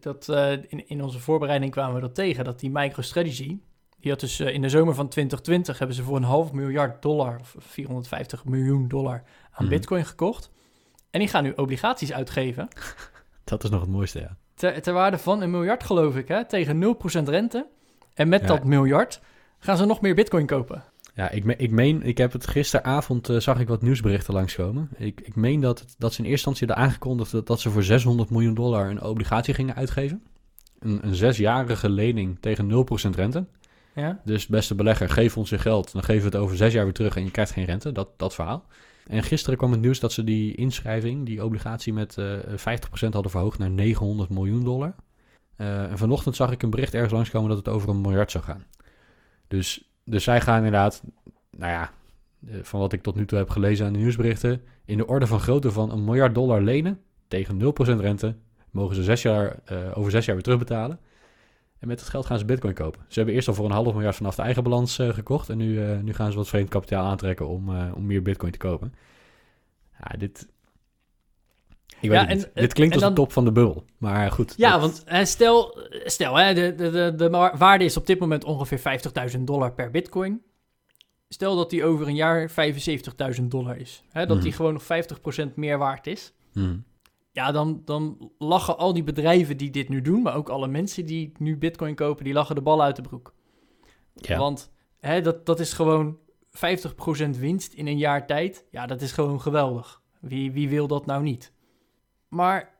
dat, 0.00 0.28
uh, 0.28 0.52
in, 0.52 0.88
in 0.88 1.02
onze 1.02 1.18
voorbereiding 1.18 1.72
kwamen 1.72 1.94
we 1.94 2.00
dat 2.00 2.14
tegen, 2.14 2.44
dat 2.44 2.60
die 2.60 2.70
MicroStrategy, 2.70 3.58
die 4.04 4.12
had 4.12 4.20
dus 4.20 4.40
uh, 4.40 4.54
in 4.54 4.62
de 4.62 4.68
zomer 4.68 4.94
van 4.94 5.08
2020 5.08 5.78
hebben 5.78 5.96
ze 5.96 6.02
voor 6.02 6.16
een 6.16 6.22
half 6.22 6.52
miljard 6.52 7.02
dollar, 7.02 7.38
of 7.40 7.56
450 7.58 8.44
miljoen 8.44 8.88
dollar 8.88 9.22
aan 9.50 9.64
mm. 9.64 9.70
bitcoin 9.70 10.04
gekocht. 10.04 10.50
En 11.10 11.20
die 11.20 11.28
gaan 11.28 11.42
nu 11.42 11.52
obligaties 11.56 12.12
uitgeven. 12.12 12.68
Dat 13.44 13.64
is 13.64 13.70
nog 13.70 13.80
het 13.80 13.90
mooiste, 13.90 14.20
ja. 14.20 14.36
Ter, 14.54 14.82
ter 14.82 14.92
waarde 14.92 15.18
van 15.18 15.42
een 15.42 15.50
miljard, 15.50 15.84
geloof 15.84 16.16
ik, 16.16 16.28
hè? 16.28 16.44
tegen 16.44 16.96
0% 17.22 17.22
rente. 17.24 17.66
En 18.14 18.28
met 18.28 18.46
dat 18.46 18.64
miljard 18.64 19.20
gaan 19.58 19.76
ze 19.76 19.84
nog 19.84 20.00
meer 20.00 20.14
bitcoin 20.14 20.46
kopen. 20.46 20.84
Ja, 21.14 21.30
ik, 21.30 21.44
me- 21.44 21.56
ik 21.56 21.70
meen, 21.70 22.02
ik 22.02 22.18
heb 22.18 22.32
het 22.32 22.46
gisteravond, 22.46 23.28
eh, 23.28 23.36
zag 23.36 23.60
ik 23.60 23.68
wat 23.68 23.82
nieuwsberichten 23.82 24.34
langskomen. 24.34 24.88
Ik, 24.96 25.20
ik 25.20 25.36
meen 25.36 25.60
dat, 25.60 25.84
dat 25.98 26.12
ze 26.12 26.22
in 26.22 26.28
eerste 26.28 26.48
instantie 26.48 26.66
hadden 26.66 26.84
aangekondigd 26.84 27.32
dat, 27.32 27.46
dat 27.46 27.60
ze 27.60 27.70
voor 27.70 27.82
600 27.82 28.30
miljoen 28.30 28.54
dollar 28.54 28.90
een 28.90 29.02
obligatie 29.02 29.54
gingen 29.54 29.74
uitgeven. 29.74 30.22
Een, 30.78 31.06
een 31.06 31.14
zesjarige 31.14 31.88
lening 31.90 32.36
tegen 32.40 32.86
0% 33.10 33.10
rente. 33.14 33.46
Ja? 33.94 34.20
Dus 34.24 34.46
beste 34.46 34.74
belegger, 34.74 35.08
geef 35.08 35.36
ons 35.36 35.50
je 35.50 35.58
geld. 35.58 35.92
Dan 35.92 36.02
geven 36.02 36.30
we 36.30 36.36
het 36.36 36.44
over 36.44 36.56
zes 36.56 36.72
jaar 36.72 36.84
weer 36.84 36.92
terug 36.92 37.16
en 37.16 37.24
je 37.24 37.30
krijgt 37.30 37.52
geen 37.52 37.64
rente. 37.64 37.92
Dat, 37.92 38.08
dat 38.16 38.34
verhaal. 38.34 38.66
En 39.06 39.22
gisteren 39.22 39.58
kwam 39.58 39.70
het 39.70 39.80
nieuws 39.80 40.00
dat 40.00 40.12
ze 40.12 40.24
die 40.24 40.54
inschrijving, 40.54 41.26
die 41.26 41.44
obligatie 41.44 41.92
met 41.92 42.18
eh 42.18 42.36
50% 42.36 43.10
hadden 43.10 43.30
verhoogd 43.30 43.58
naar 43.58 43.70
900 43.70 44.30
miljoen 44.30 44.64
dollar. 44.64 44.94
Eh, 45.56 45.90
en 45.90 45.98
vanochtend 45.98 46.36
zag 46.36 46.50
ik 46.50 46.62
een 46.62 46.70
bericht 46.70 46.94
ergens 46.94 47.12
langskomen 47.12 47.48
dat 47.48 47.58
het 47.58 47.68
over 47.68 47.88
een 47.88 48.00
miljard 48.00 48.30
zou 48.30 48.44
gaan. 48.44 48.64
Dus, 49.48 49.90
dus 50.04 50.24
zij 50.24 50.40
gaan 50.40 50.56
inderdaad, 50.56 51.02
nou 51.50 51.72
ja, 51.72 51.90
eh, 52.46 52.58
van 52.62 52.80
wat 52.80 52.92
ik 52.92 53.02
tot 53.02 53.14
nu 53.14 53.26
toe 53.26 53.38
heb 53.38 53.50
gelezen 53.50 53.86
aan 53.86 53.92
de 53.92 53.98
nieuwsberichten, 53.98 54.62
in 54.84 54.96
de 54.96 55.06
orde 55.06 55.26
van 55.26 55.40
grootte 55.40 55.70
van 55.70 55.90
een 55.90 56.04
miljard 56.04 56.34
dollar 56.34 56.62
lenen 56.62 57.00
tegen 57.28 57.56
0% 57.56 58.00
rente. 58.00 58.36
Mogen 58.70 58.96
ze 58.96 59.02
zes 59.02 59.22
jaar, 59.22 59.56
eh, 59.64 59.78
over 59.94 60.10
zes 60.10 60.24
jaar 60.24 60.34
weer 60.34 60.44
terugbetalen. 60.44 61.00
En 61.84 61.90
met 61.90 61.98
dat 61.98 62.08
geld 62.08 62.26
gaan 62.26 62.38
ze 62.38 62.44
bitcoin 62.44 62.74
kopen. 62.74 63.00
Ze 63.08 63.14
hebben 63.14 63.34
eerst 63.34 63.48
al 63.48 63.54
voor 63.54 63.64
een 63.64 63.70
half 63.70 63.92
miljard 63.92 64.16
vanaf 64.16 64.34
de 64.34 64.42
eigen 64.42 64.62
balans 64.62 64.98
eh, 64.98 65.08
gekocht. 65.08 65.48
En 65.48 65.56
nu, 65.56 65.82
eh, 65.84 65.98
nu 66.00 66.14
gaan 66.14 66.30
ze 66.30 66.36
wat 66.36 66.48
vreemd 66.48 66.68
kapitaal 66.68 67.04
aantrekken 67.06 67.48
om, 67.48 67.76
eh, 67.76 67.92
om 67.94 68.06
meer 68.06 68.22
bitcoin 68.22 68.52
te 68.52 68.58
kopen. 68.58 68.94
Ja, 70.00 70.16
dit... 70.18 70.48
Ik 72.00 72.10
weet 72.10 72.20
Ja, 72.20 72.34
niet. 72.34 72.50
dit 72.54 72.72
klinkt 72.72 72.94
en 72.94 73.00
als 73.00 73.00
dan- 73.00 73.14
de 73.14 73.20
top 73.20 73.32
van 73.32 73.44
de 73.44 73.52
bubbel. 73.52 73.84
Maar 73.98 74.30
goed. 74.30 74.54
Ja, 74.56 74.78
dat- 74.78 74.80
want 75.06 75.28
stel, 75.28 75.78
stel 76.04 76.36
hè, 76.36 76.54
de, 76.54 76.74
de, 76.74 76.90
de, 76.90 77.12
de 77.16 77.30
wa- 77.30 77.56
waarde 77.56 77.84
is 77.84 77.96
op 77.96 78.06
dit 78.06 78.18
moment 78.18 78.44
ongeveer 78.44 78.78
50.000 79.36 79.40
dollar 79.46 79.72
per 79.72 79.90
bitcoin. 79.90 80.42
Stel 81.28 81.56
dat 81.56 81.70
die 81.70 81.84
over 81.84 82.06
een 82.08 82.14
jaar 82.14 82.50
75.000 82.50 83.42
dollar 83.50 83.76
is. 83.76 84.02
Hè, 84.10 84.26
dat 84.26 84.36
die 84.40 84.46
Mhm. 84.48 84.56
gewoon 84.56 84.72
nog 84.72 84.82
50% 84.82 85.56
meer 85.56 85.78
waard 85.78 86.06
is. 86.06 86.32
Hm. 86.52 86.76
Ja, 87.34 87.52
dan, 87.52 87.82
dan 87.84 88.32
lachen 88.38 88.78
al 88.78 88.92
die 88.92 89.02
bedrijven 89.02 89.56
die 89.56 89.70
dit 89.70 89.88
nu 89.88 90.00
doen, 90.00 90.22
maar 90.22 90.34
ook 90.34 90.48
alle 90.48 90.68
mensen 90.68 91.06
die 91.06 91.32
nu 91.38 91.56
bitcoin 91.56 91.94
kopen, 91.94 92.24
die 92.24 92.32
lachen 92.32 92.54
de 92.54 92.62
bal 92.62 92.82
uit 92.82 92.96
de 92.96 93.02
broek. 93.02 93.34
Ja. 94.14 94.38
Want 94.38 94.72
hè, 95.00 95.20
dat, 95.20 95.46
dat 95.46 95.60
is 95.60 95.72
gewoon 95.72 96.18
50% 96.46 97.38
winst 97.38 97.72
in 97.72 97.86
een 97.86 97.98
jaar 97.98 98.26
tijd. 98.26 98.66
Ja, 98.70 98.86
dat 98.86 99.00
is 99.00 99.12
gewoon 99.12 99.40
geweldig. 99.40 100.02
Wie, 100.20 100.52
wie 100.52 100.68
wil 100.68 100.86
dat 100.86 101.06
nou 101.06 101.22
niet? 101.22 101.52
Maar 102.28 102.74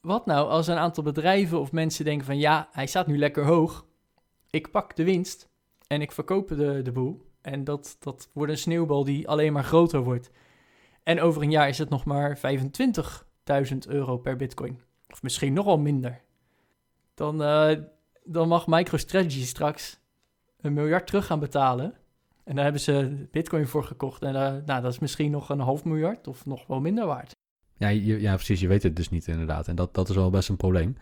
wat 0.00 0.26
nou 0.26 0.48
als 0.48 0.66
een 0.66 0.76
aantal 0.76 1.02
bedrijven 1.02 1.60
of 1.60 1.72
mensen 1.72 2.04
denken 2.04 2.26
van... 2.26 2.38
ja, 2.38 2.68
hij 2.72 2.86
staat 2.86 3.06
nu 3.06 3.18
lekker 3.18 3.44
hoog. 3.44 3.86
Ik 4.50 4.70
pak 4.70 4.96
de 4.96 5.04
winst 5.04 5.48
en 5.86 6.00
ik 6.00 6.12
verkoop 6.12 6.48
de, 6.48 6.82
de 6.82 6.92
boel. 6.92 7.26
En 7.40 7.64
dat, 7.64 7.96
dat 8.00 8.30
wordt 8.32 8.52
een 8.52 8.58
sneeuwbal 8.58 9.04
die 9.04 9.28
alleen 9.28 9.52
maar 9.52 9.64
groter 9.64 10.00
wordt. 10.00 10.30
En 11.02 11.20
over 11.20 11.42
een 11.42 11.50
jaar 11.50 11.68
is 11.68 11.78
het 11.78 11.88
nog 11.88 12.04
maar 12.04 12.38
25.000 13.52 13.76
euro 13.88 14.16
per 14.18 14.36
bitcoin. 14.36 14.80
Of 15.12 15.22
misschien 15.22 15.52
nog 15.52 15.64
wel 15.64 15.78
minder. 15.78 16.20
Dan, 17.14 17.42
eh, 17.42 17.70
dan 18.24 18.48
mag 18.48 18.66
MicroStrategy 18.66 19.44
straks 19.44 19.98
een 20.60 20.72
miljard 20.72 21.06
terug 21.06 21.26
gaan 21.26 21.40
betalen. 21.40 21.94
En 22.44 22.54
daar 22.54 22.64
hebben 22.64 22.82
ze 22.82 23.26
bitcoin 23.30 23.66
voor 23.66 23.84
gekocht. 23.84 24.22
En 24.22 24.34
eh, 24.36 24.52
nou, 24.66 24.82
dat 24.82 24.92
is 24.92 24.98
misschien 24.98 25.30
nog 25.30 25.48
een 25.48 25.60
half 25.60 25.84
miljard 25.84 26.28
of 26.28 26.46
nog 26.46 26.66
wel 26.66 26.80
minder 26.80 27.06
waard. 27.06 27.34
Ja, 27.76 27.88
je- 27.88 28.20
ja, 28.20 28.34
precies. 28.34 28.60
Je 28.60 28.68
weet 28.68 28.82
het 28.82 28.96
dus 28.96 29.08
niet 29.10 29.26
inderdaad. 29.26 29.68
En 29.68 29.76
dat, 29.76 29.94
dat 29.94 30.08
is 30.08 30.14
wel 30.14 30.30
best 30.30 30.48
een 30.48 30.56
probleem. 30.56 30.96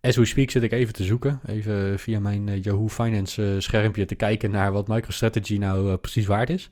As 0.00 0.16
we 0.16 0.24
speak 0.24 0.50
zit 0.50 0.62
ik 0.62 0.72
even 0.72 0.92
te 0.94 1.04
zoeken. 1.04 1.40
Even 1.46 1.98
via 1.98 2.20
mijn 2.20 2.48
eh, 2.48 2.62
Yahoo 2.62 2.88
Finance 2.88 3.56
schermpje 3.60 4.04
te 4.04 4.14
kijken 4.14 4.50
naar 4.50 4.72
wat 4.72 4.88
MicroStrategy 4.88 5.56
nou 5.58 5.96
precies 5.96 6.26
waard 6.26 6.50
is. 6.50 6.70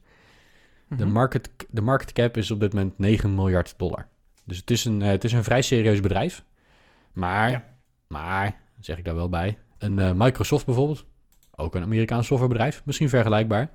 De, 0.88 0.94
Mhm. 1.04 1.12
market, 1.12 1.50
de 1.70 1.80
market 1.80 2.12
cap 2.12 2.37
is 2.37 2.50
op 2.50 2.61
dit 2.61 2.72
moment 2.72 2.99
9 2.99 3.34
miljard 3.34 3.75
dollar. 3.78 4.08
Dus 4.52 4.61
het 4.61 4.71
is 4.71 4.85
een, 4.85 5.02
eh, 5.02 5.09
het 5.09 5.25
is 5.25 5.32
een 5.32 5.44
vrij 5.44 5.62
serieus 5.62 6.00
bedrijf. 6.00 6.44
Maar, 7.12 7.50
Ja. 7.50 7.64
maar, 8.06 8.61
zeg 8.80 8.99
ik 8.99 9.04
daar 9.04 9.14
wel 9.14 9.28
bij, 9.28 9.59
een 9.78 9.99
eh, 9.99 10.12
Microsoft 10.14 10.66
bijvoorbeeld, 10.66 11.04
ook 11.56 11.75
een 11.75 11.82
Amerikaans 11.82 12.26
softwarebedrijf, 12.26 12.82
misschien 12.85 13.09
vergelijkbaar, 13.09 13.70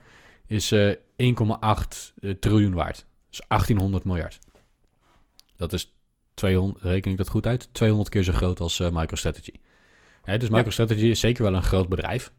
is 0.46 0.72
eh 0.72 0.96
1,8 1.16 2.14
eh, 2.20 2.32
triljoen 2.32 2.74
waard. 2.74 3.06
Dus 3.30 3.42
1800 3.48 4.04
miljard. 4.04 4.40
Dat 5.56 5.74
is 5.74 5.96
200, 6.34 6.84
reken 6.84 7.12
ik 7.12 7.18
dat 7.18 7.30
goed 7.30 7.46
uit, 7.48 7.70
200 7.74 8.10
keer 8.10 8.24
zo 8.24 8.34
groot 8.34 8.60
als 8.60 8.80
eh, 8.80 8.90
MicroStrategy. 8.92 9.54
Hè, 10.24 10.38
dus 10.38 10.50
Ja. 10.50 10.56
MicroStrategy 10.56 11.06
is 11.06 11.20
zeker 11.20 11.44
wel 11.44 11.54
een 11.56 11.64
groot 11.64 11.90
bedrijf. 11.90 12.32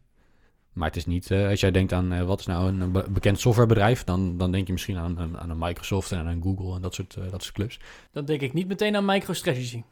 Maar 0.79 0.87
het 0.87 0.97
is 0.97 1.05
niet, 1.05 1.31
eh, 1.31 1.47
als 1.47 1.59
jij 1.59 1.71
denkt 1.71 1.93
aan 1.93 2.13
eh, 2.13 2.23
wat 2.23 2.39
is 2.39 2.45
nou 2.45 2.67
een, 2.67 2.91
be- 2.91 3.05
bekend 3.09 3.39
softwarebedrijf, 3.39 4.03
dan, 4.03 4.37
dan 4.37 4.51
denk 4.51 4.67
je 4.67 4.71
misschien 4.73 4.97
aan, 4.97 5.17
een- 5.19 5.37
aan 5.37 5.49
een 5.49 5.57
Microsoft 5.57 6.11
en 6.11 6.17
aan 6.19 6.27
een 6.27 6.41
Google 6.43 6.75
en 6.75 6.81
dat 6.81 6.93
soort, 6.93 7.15
eh, 7.15 7.31
dat 7.31 7.41
soort 7.43 7.55
clubs. 7.55 7.79
Dan 8.11 8.25
denk 8.25 8.41
ik 8.41 8.53
niet 8.53 8.67
meteen 8.67 8.95
aan 8.95 9.05
MicroStrategy. 9.05 9.83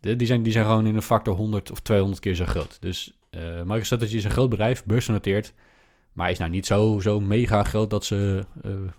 De- 0.00 0.16
die, 0.16 0.26
zijn, 0.26 0.42
die 0.42 0.52
zijn 0.52 0.64
gewoon 0.64 0.86
in 0.86 0.94
een 0.94 1.02
factor 1.02 1.34
100 1.34 1.70
of 1.70 1.80
200 1.80 2.20
keer 2.20 2.34
zo 2.34 2.44
groot. 2.44 2.76
Dus 2.80 3.18
MicroStrategy 3.64 4.16
is 4.16 4.24
een 4.24 4.30
groot 4.30 4.48
bedrijf, 4.50 4.84
beursgenoteerd, 4.84 5.52
maar 6.12 6.30
is 6.30 6.38
nou 6.38 6.50
niet 6.50 6.66
zo, 6.66 6.98
zo 7.00 7.20
mega 7.20 7.62
groot 7.64 7.90
dat 7.90 8.04
ze 8.04 8.44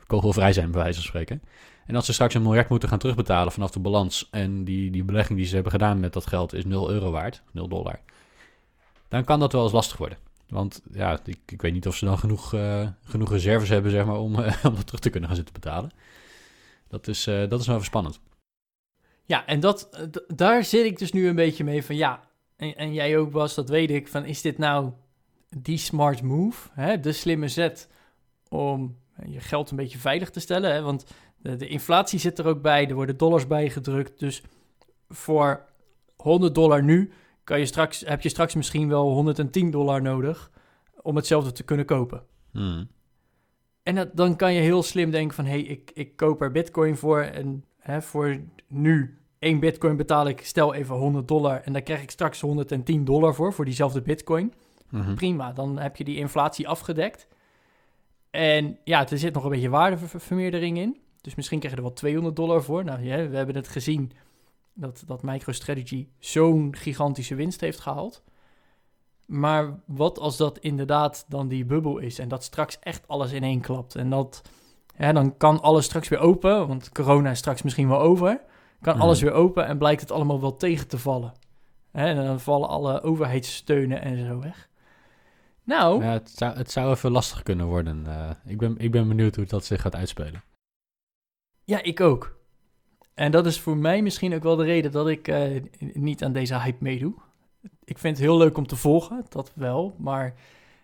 kogelvrij 0.08 0.54
zijn, 0.54 0.72
bij 0.72 0.82
wijze 0.82 1.00
van 1.00 1.08
spreken. 1.08 1.42
En 1.86 1.96
als 1.96 2.06
ze 2.06 2.14
straks 2.14 2.34
een 2.34 2.42
miljard 2.42 2.70
moeten 2.70 2.90
gaan 2.90 3.00
terugbetalen 3.00 3.52
vanaf 3.52 3.72
de 3.72 3.80
balans 3.80 4.28
en 4.32 4.64
die, 4.64 4.92
die 4.92 5.04
belegging 5.04 5.38
die 5.38 5.48
ze 5.48 5.54
hebben 5.54 5.72
gedaan 5.72 6.00
met 6.00 6.14
dat 6.14 6.28
geld 6.28 6.54
is 6.54 6.66
0 6.66 6.92
euro 6.92 7.12
waard, 7.12 7.42
0 7.52 7.68
dollar, 7.68 8.00
dan 9.08 9.24
kan 9.24 9.40
dat 9.40 9.52
wel 9.52 9.64
eens 9.64 9.72
lastig 9.72 9.98
worden. 9.98 10.18
Want 10.52 10.82
ja, 10.92 11.20
ik, 11.26 11.40
ik 11.46 11.62
weet 11.62 11.74
niet 11.74 11.88
of 11.88 11.96
ze 11.96 12.06
dan 12.06 12.18
genoeg, 12.18 12.54
eh, 12.54 12.88
genoeg 13.04 13.32
reserves 13.32 13.70
hebben 13.70 13.92
zeg 13.92 14.06
maar, 14.06 14.20
om, 14.20 14.40
eh, 14.40 14.66
om 14.70 14.76
dat 14.76 14.86
terug 14.86 15.02
te 15.02 15.10
kunnen 15.10 15.30
gaan 15.30 15.38
zitten 15.38 15.54
betalen. 15.54 15.92
Dat 16.88 17.08
is, 17.08 17.28
eh, 17.28 17.50
dat 17.50 17.60
is 17.60 17.66
wel 17.66 17.76
even 17.76 17.88
spannend. 17.88 18.20
Ja, 19.26 19.46
en 19.46 19.60
dat, 19.60 20.10
daar 20.28 20.64
zit 20.64 20.86
ik 20.86 20.98
dus 20.98 21.12
nu 21.12 21.28
een 21.28 21.36
beetje 21.36 21.64
mee 21.64 21.84
van 21.84 21.96
ja. 21.96 22.30
En, 22.56 22.76
en 22.76 22.94
jij 22.94 23.18
ook 23.18 23.32
Bas, 23.32 23.56
dat 23.56 23.70
weet 23.70 23.90
ik. 23.90 24.08
Van 24.08 24.26
is 24.26 24.42
dit 24.42 24.58
nou 24.58 24.92
die 25.50 25.78
smart 25.78 26.22
move? 26.22 26.70
Hè? 26.74 27.00
De 27.00 27.12
slimme 27.12 27.48
zet 27.48 27.90
om 28.50 28.98
je 29.26 29.40
geld 29.40 29.72
een 29.72 29.78
beetje 29.78 29.98
veilig 29.98 30.30
te 30.30 30.40
stellen. 30.40 30.74
Hè? 30.74 30.82
Want 30.82 31.06
de, 31.38 31.56
de 31.56 31.68
inflatie 31.68 32.20
zit 32.20 32.40
er 32.40 32.48
ook 32.48 32.62
bij. 32.62 32.88
Er 32.88 32.96
worden 32.96 33.18
dollars 33.18 33.48
bijgedrukt. 33.48 34.20
Dus 34.20 34.42
voor 35.10 35.66
100 36.16 36.56
dollar 36.56 36.84
nu 36.84 37.12
kan 37.44 37.60
je 37.60 37.66
straks, 37.66 38.04
heb 38.06 38.22
je 38.22 38.30
straks 38.30 38.56
misschien 38.56 38.88
wel 38.88 39.12
110 39.12 39.72
dollar 39.72 40.02
nodig 40.02 40.52
om 41.02 41.16
hetzelfde 41.16 41.52
te 41.52 41.64
kunnen 41.64 41.86
kopen. 41.86 42.24
Hmm. 42.52 42.88
En 43.84 43.96
dat, 43.96 44.16
dan 44.16 44.36
kan 44.36 44.54
je 44.54 44.62
heel 44.62 44.84
slim 44.84 45.12
denken 45.12 45.36
van... 45.36 45.46
hé, 45.46 45.52
hey, 45.52 45.62
ik, 45.62 45.92
ik 45.94 46.16
koop 46.16 46.42
er 46.42 46.52
bitcoin 46.52 46.98
voor 46.98 47.22
en 47.22 47.66
hè, 47.80 48.02
voor 48.02 48.42
nu 48.68 49.18
één 49.40 49.60
bitcoin 49.60 49.98
betaal 49.98 50.28
ik... 50.28 50.46
stel 50.46 50.74
even 50.74 50.96
100 50.96 51.28
dollar 51.28 51.62
en 51.62 51.74
daar 51.74 51.82
krijg 51.82 52.02
ik 52.02 52.12
straks 52.12 52.42
110 52.42 53.06
dollar 53.06 53.36
voor... 53.36 53.54
voor 53.54 53.66
diezelfde 53.66 54.02
bitcoin. 54.02 54.54
Mhm. 54.90 55.14
Prima, 55.14 55.54
dan 55.54 55.80
heb 55.80 55.96
je 55.96 56.04
die 56.04 56.18
inflatie 56.18 56.68
afgedekt. 56.68 57.28
En 58.30 58.78
ja, 58.84 59.10
er 59.10 59.18
zit 59.18 59.34
nog 59.34 59.44
een 59.44 59.50
beetje 59.50 59.70
waardevermeerdering 59.70 60.78
in. 60.78 60.98
Dus 61.22 61.36
misschien 61.36 61.60
krijg 61.60 61.74
je 61.74 61.80
er 61.80 61.88
wel 61.88 61.96
200 61.96 62.36
dollar 62.36 62.64
voor. 62.64 62.84
Nou, 62.84 63.04
ja, 63.04 63.30
we 63.30 63.38
hebben 63.38 63.56
het 63.56 63.68
gezien 63.68 64.12
dat, 64.74 65.04
dat 65.08 65.24
MicroStrategy 65.24 66.08
zo'n 66.20 66.76
gigantische 66.76 67.36
winst 67.36 67.62
heeft 67.62 67.80
gehaald. 67.80 68.24
Maar 69.26 69.80
wat 69.86 70.20
als 70.20 70.38
dat 70.38 70.58
inderdaad 70.58 71.26
dan 71.28 71.48
die 71.48 71.66
bubbel 71.66 71.98
is 71.98 72.20
en 72.20 72.28
dat 72.28 72.44
straks 72.44 72.80
echt 72.80 73.08
alles 73.08 73.32
in 73.32 73.44
één 73.44 73.62
klapt? 73.62 73.96
En 73.96 74.10
dat, 74.10 74.42
hè, 74.96 75.14
dan 75.14 75.38
kan 75.38 75.62
alles 75.62 75.86
straks 75.86 76.08
weer 76.08 76.20
open, 76.20 76.68
want 76.68 76.90
corona 76.92 77.30
is 77.32 77.38
straks 77.38 77.62
misschien 77.62 77.88
wel 77.88 78.00
over. 78.00 78.42
Kan 78.82 78.94
Mhm. 78.96 79.04
alles 79.04 79.22
weer 79.22 79.32
open 79.32 79.66
en 79.66 79.78
blijkt 79.78 80.02
het 80.02 80.12
allemaal 80.12 80.42
wel 80.42 80.58
tegen 80.58 80.88
te 80.88 80.98
vallen. 80.98 81.34
Hè, 81.92 82.06
en 82.06 82.16
dan 82.26 82.40
vallen 82.40 82.70
alle 82.70 83.02
overheidssteunen 83.02 84.02
en 84.02 84.26
zo 84.28 84.40
weg. 84.40 84.70
Nou, 85.64 86.04
Ja, 86.04 86.12
het, 86.12 86.30
zou, 86.30 86.56
het 86.58 86.72
zou 86.72 86.92
even 86.92 87.12
lastig 87.12 87.44
kunnen 87.44 87.66
worden. 87.66 88.08
Eh, 88.08 88.30
ik, 88.46 88.58
ben, 88.58 88.78
ik 88.78 88.92
ben 88.92 89.08
benieuwd 89.08 89.36
hoe 89.36 89.46
dat 89.46 89.66
zich 89.66 89.82
gaat 89.82 89.96
uitspelen. 89.96 90.42
Ja, 91.64 91.84
ik 91.84 92.00
ook. 92.02 92.40
En 93.22 93.32
dat 93.32 93.46
is 93.46 93.60
voor 93.60 93.78
mij 93.78 94.02
misschien 94.02 94.34
ook 94.36 94.44
wel 94.44 94.56
de 94.56 94.64
reden 94.64 94.92
dat 94.92 95.08
ik 95.08 95.28
eh, 95.28 95.62
niet 95.94 96.24
aan 96.24 96.32
deze 96.32 96.60
hype 96.60 96.84
meedoe. 96.84 97.14
Ik 97.84 97.98
vind 97.98 98.18
het 98.18 98.26
heel 98.26 98.38
leuk 98.38 98.58
om 98.58 98.68
te 98.68 98.76
volgen, 98.76 99.26
dat 99.30 99.52
wel. 99.56 99.96
Maar 99.98 100.34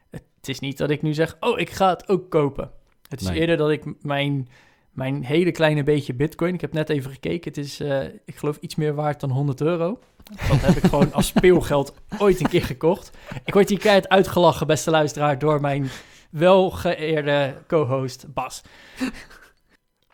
het 0.09 0.23
is 0.43 0.59
niet 0.59 0.77
dat 0.77 0.89
ik 0.89 1.01
nu 1.01 1.13
zeg, 1.13 1.37
oh, 1.39 1.59
ik 1.59 1.69
ga 1.69 1.89
het 1.89 2.09
ook 2.09 2.29
kopen. 2.29 2.71
Het 3.09 3.21
is 3.21 3.27
Nee. 3.27 3.39
eerder 3.39 3.57
dat 3.57 3.69
ik 3.69 4.03
mijn, 4.03 4.47
mijn 4.91 5.23
hele 5.23 5.51
kleine 5.51 5.83
beetje 5.83 6.13
bitcoin... 6.13 6.53
Ik 6.53 6.61
heb 6.61 6.73
net 6.73 6.89
even 6.89 7.11
gekeken, 7.11 7.53
het 7.53 7.57
is, 7.57 7.79
eh, 7.79 8.03
ik 8.25 8.35
geloof, 8.35 8.57
iets 8.57 8.75
meer 8.75 8.93
waard 8.95 9.19
dan 9.19 9.29
100 9.29 9.61
euro. 9.61 9.99
Dat 10.47 10.61
heb 10.61 10.75
ik 10.75 10.83
gewoon 10.89 11.13
als 11.13 11.27
speelgeld 11.27 11.93
ooit 12.17 12.39
een 12.39 12.49
keer 12.49 12.63
gekocht. 12.65 13.17
Ik 13.45 13.53
word 13.53 13.69
hier 13.69 13.79
keihard 13.79 14.09
uitgelachen, 14.09 14.67
beste 14.67 14.91
luisteraar, 14.91 15.39
door 15.39 15.61
mijn 15.61 15.89
welgeëerde 16.29 17.55
co-host 17.67 18.33
Bas. 18.33 18.63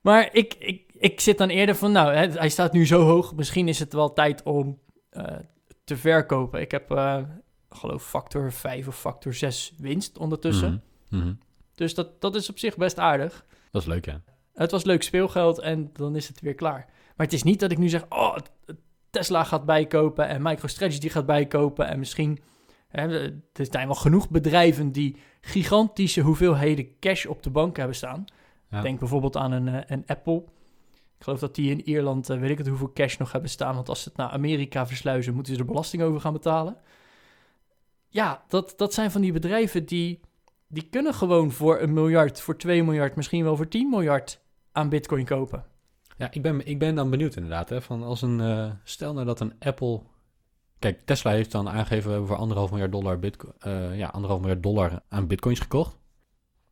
Maar 0.02 0.30
ik, 0.32 0.54
ik, 0.60 0.93
ik 1.04 1.20
zit 1.20 1.38
dan 1.38 1.50
eerder 1.50 1.76
van, 1.76 1.92
nou, 1.92 2.13
hè, 2.13 2.28
hij 2.28 2.50
staat 2.50 2.74
nu 2.74 2.86
zo 2.86 3.02
hoog. 3.02 3.36
Misschien 3.36 3.68
is 3.68 3.80
het 3.80 3.94
wel 3.94 4.13
tijd 4.13 4.44
om 4.44 4.80
eh, 5.10 5.36
te 5.84 5.98
verkopen. 5.98 6.62
Ik 6.62 6.72
heb, 6.72 6.92
eh 6.92 7.24
geloof, 7.70 8.04
factor 8.04 8.52
5 8.52 8.88
of 8.88 9.00
factor 9.00 9.34
6 9.34 9.74
winst 9.78 10.18
ondertussen. 10.18 10.84
Mhm. 11.10 11.22
Mhm. 11.22 11.34
Dus 11.76 11.94
dat, 11.94 12.22
dat 12.22 12.36
is 12.36 12.50
op 12.50 12.60
zich 12.60 12.78
best 12.78 13.00
aardig. 13.00 13.46
Dat 13.72 13.82
is 13.82 13.88
leuk, 13.88 14.06
ja. 14.06 14.22
Het 14.54 14.72
was 14.72 14.84
leuk 14.84 15.04
speelgeld 15.04 15.60
en 15.60 15.89
dan 15.94 16.16
is 16.16 16.28
het 16.28 16.42
weer 16.42 16.56
klaar. 16.56 16.86
Maar 17.16 17.26
het 17.26 17.34
is 17.34 17.44
niet 17.44 17.60
dat 17.60 17.72
ik 17.72 17.78
nu 17.78 17.89
zeg, 17.89 18.06
oh, 18.10 18.36
Tesla 19.10 19.44
gaat 19.44 19.66
bijkopen 19.66 20.28
en 20.28 20.42
MicroStrategy 20.42 21.10
gaat 21.10 21.26
bijkopen. 21.26 21.88
En 21.88 22.00
misschien, 22.00 22.39
hè, 22.88 23.22
er 23.54 23.66
zijn 23.72 23.88
wel 23.88 23.96
genoeg 23.96 24.30
bedrijven 24.30 24.92
die 24.92 25.18
gigantische 25.42 26.22
hoeveelheden 26.22 27.00
cash 27.00 27.26
op 27.26 27.44
de 27.44 27.50
bank 27.50 27.78
hebben 27.78 27.96
staan. 27.96 28.26
Ja. 28.70 28.82
Denk 28.82 29.00
bijvoorbeeld 29.00 29.38
aan 29.38 29.52
een, 29.52 29.68
eh, 29.68 29.82
een 29.86 30.04
Apple. 30.08 30.44
Ik 31.24 31.30
geloof 31.30 31.42
dat 31.42 31.56
die 31.56 31.72
in 31.72 31.88
Ierland, 31.88 32.30
eh, 32.30 32.40
weet 32.40 32.50
ik 32.50 32.58
het, 32.58 32.68
hoeveel 32.68 32.94
cash 32.94 33.18
nog 33.18 33.32
hebben 33.32 33.50
staan. 33.50 33.76
Want 33.76 33.90
als 33.90 34.02
ze 34.02 34.10
het 34.10 34.18
naar 34.18 34.30
Amerika 34.30 34.88
versluizen, 34.88 35.34
moeten 35.34 35.54
ze 35.54 35.60
er 35.60 35.66
belasting 35.66 36.04
over 36.04 36.22
gaan 36.22 36.34
betalen. 36.34 36.78
Ja, 38.10 38.44
dat, 38.48 38.74
dat 38.78 38.94
zijn 38.94 39.12
van 39.12 39.22
die 39.22 39.32
bedrijven 39.32 39.86
die, 39.86 40.20
die 40.68 40.88
kunnen 40.90 41.14
gewoon 41.14 41.52
voor 41.52 41.80
een 41.80 41.94
miljard, 41.94 42.42
voor 42.42 42.58
2 42.58 42.84
miljard, 42.84 43.16
misschien 43.16 43.44
wel 43.44 43.56
voor 43.56 43.68
10 43.68 43.90
miljard 43.90 44.40
aan 44.72 44.90
bitcoin 44.90 45.26
kopen. 45.26 45.66
Ja, 46.18 46.32
ik 46.32 46.42
ben, 46.42 46.68
ik 46.68 46.80
ben 46.80 46.96
dan 46.96 47.10
benieuwd 47.10 47.36
inderdaad. 47.36 47.70
Hè, 47.70 47.82
van 47.82 48.04
als 48.04 48.22
een, 48.22 48.42
eh, 48.42 48.72
stel 48.84 49.14
nou 49.14 49.26
dat 49.26 49.40
een 49.40 49.54
Apple... 49.60 50.02
Kijk, 50.80 51.06
Tesla 51.06 51.32
heeft 51.32 51.52
dan 51.52 51.70
aangegeven... 51.70 52.06
we 52.06 52.12
hebben 52.12 52.28
voor 52.28 52.38
anderhalf 52.38 52.70
miljard 52.70 52.92
dollar, 52.92 53.20
bitco 53.20 53.54
eh, 53.60 53.98
ja, 53.98 54.08
anderhalf 54.08 54.40
miljard 54.40 54.64
dollar 54.64 55.02
aan 55.10 55.28
bitcoins 55.28 55.60
gekocht. 55.60 55.98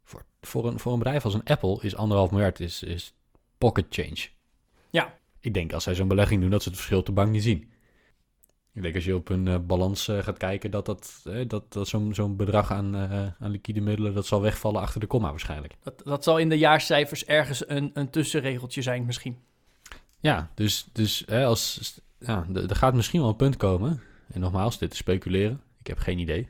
Voor, 0.04 0.26
voor, 0.42 0.68
een, 0.68 0.80
voor 0.80 0.92
een 0.92 1.00
bedrijf 1.00 1.26
als 1.26 1.34
een 1.34 1.46
Apple 1.46 1.78
is 1.82 1.96
anderhalf 1.96 2.32
miljard 2.32 2.60
is, 2.60 2.84
is 2.84 3.14
pocket 3.58 3.86
change. 3.90 4.40
Ja. 4.92 5.18
Ik 5.40 5.54
denk 5.54 5.74
als 5.74 5.84
zij 5.84 5.96
zo'n 5.96 6.08
belegging 6.08 6.42
doen... 6.42 6.50
dat 6.50 6.64
ze 6.64 6.70
het 6.70 6.78
verschil 6.78 7.00
op 7.00 7.06
de 7.06 7.12
bank 7.12 7.32
niet 7.32 7.44
zien. 7.44 7.70
Ik 8.74 8.82
denk 8.82 8.96
als 8.96 9.06
je 9.06 9.16
op 9.16 9.30
een 9.30 9.48
eh, 9.48 9.60
balans 9.60 10.08
eh, 10.08 10.20
gaat 10.20 10.38
kijken... 10.38 10.72
dat, 10.72 10.86
dat, 10.86 11.22
eh, 11.26 11.48
dat, 11.48 11.74
dat 11.74 11.88
zo'n 11.88 12.14
zo'n 12.14 12.36
bedrag 12.36 12.72
aan, 12.72 12.96
aan 13.40 13.52
liquide 13.52 13.82
middelen... 13.82 14.14
dat 14.14 14.26
zal 14.26 14.42
wegvallen 14.42 14.82
achter 14.82 15.00
de 15.00 15.08
komma 15.08 15.30
waarschijnlijk. 15.30 15.76
Dat, 15.84 16.02
dat 16.04 16.24
zal 16.24 16.38
in 16.38 16.50
de 16.50 16.58
jaarcijfers 16.58 17.26
ergens 17.26 17.70
een, 17.70 17.92
een 17.94 18.10
tussenregeltje 18.10 18.82
zijn 18.82 19.06
misschien. 19.06 19.38
Ja, 20.20 20.52
dus, 20.56 20.90
dus 20.92 21.24
hè, 21.26 21.46
als, 21.46 21.94
ja, 22.20 22.46
er 22.54 22.70
er 22.70 22.76
gaat 22.76 22.94
misschien 22.94 23.20
wel 23.20 23.30
een 23.30 23.36
punt 23.36 23.58
komen. 23.58 24.02
En 24.32 24.40
nogmaals, 24.40 24.78
dit 24.78 24.92
is 24.92 24.98
speculeren. 24.98 25.62
Ik 25.80 25.88
heb 25.88 25.98
geen 25.98 26.20
idee. 26.20 26.50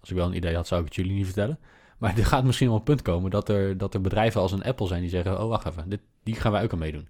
Als 0.00 0.10
ik 0.10 0.16
wel 0.16 0.26
een 0.26 0.36
idee 0.36 0.54
had, 0.54 0.66
zou 0.66 0.80
ik 0.80 0.86
het 0.86 0.96
jullie 0.96 1.12
niet 1.12 1.24
vertellen. 1.24 1.58
Maar 1.98 2.16
er 2.18 2.26
gaat 2.26 2.44
misschien 2.44 2.68
wel 2.68 2.76
een 2.76 2.82
punt 2.82 3.02
komen 3.02 3.30
dat 3.30 3.48
er, 3.48 3.78
dat 3.78 3.94
er 3.94 4.00
bedrijven 4.00 4.40
als 4.40 4.52
een 4.52 4.62
Apple 4.62 4.86
zijn 4.86 5.00
die 5.00 5.10
zeggen: 5.10 5.42
Oh, 5.42 5.48
wacht 5.48 5.66
even, 5.66 5.88
dit, 5.88 6.00
die 6.22 6.34
gaan 6.34 6.52
wij 6.52 6.62
ook 6.62 6.72
aan 6.72 6.78
meedoen. 6.78 7.08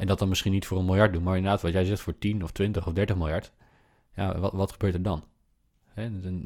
En 0.00 0.06
dat 0.06 0.18
dan 0.18 0.28
misschien 0.28 0.52
niet 0.52 0.66
voor 0.66 0.78
een 0.78 0.84
miljard 0.84 1.12
doen, 1.12 1.22
maar 1.22 1.36
inderdaad, 1.36 1.62
wat 1.62 1.72
jij 1.72 1.84
zegt, 1.84 2.00
voor 2.00 2.18
10 2.18 2.42
of 2.42 2.50
20 2.50 2.86
of 2.86 2.92
30 2.92 3.16
miljard. 3.16 3.52
Ja, 4.14 4.38
wat, 4.38 4.52
wat 4.52 4.72
gebeurt 4.72 4.94
er 4.94 5.02
dan? 5.02 5.24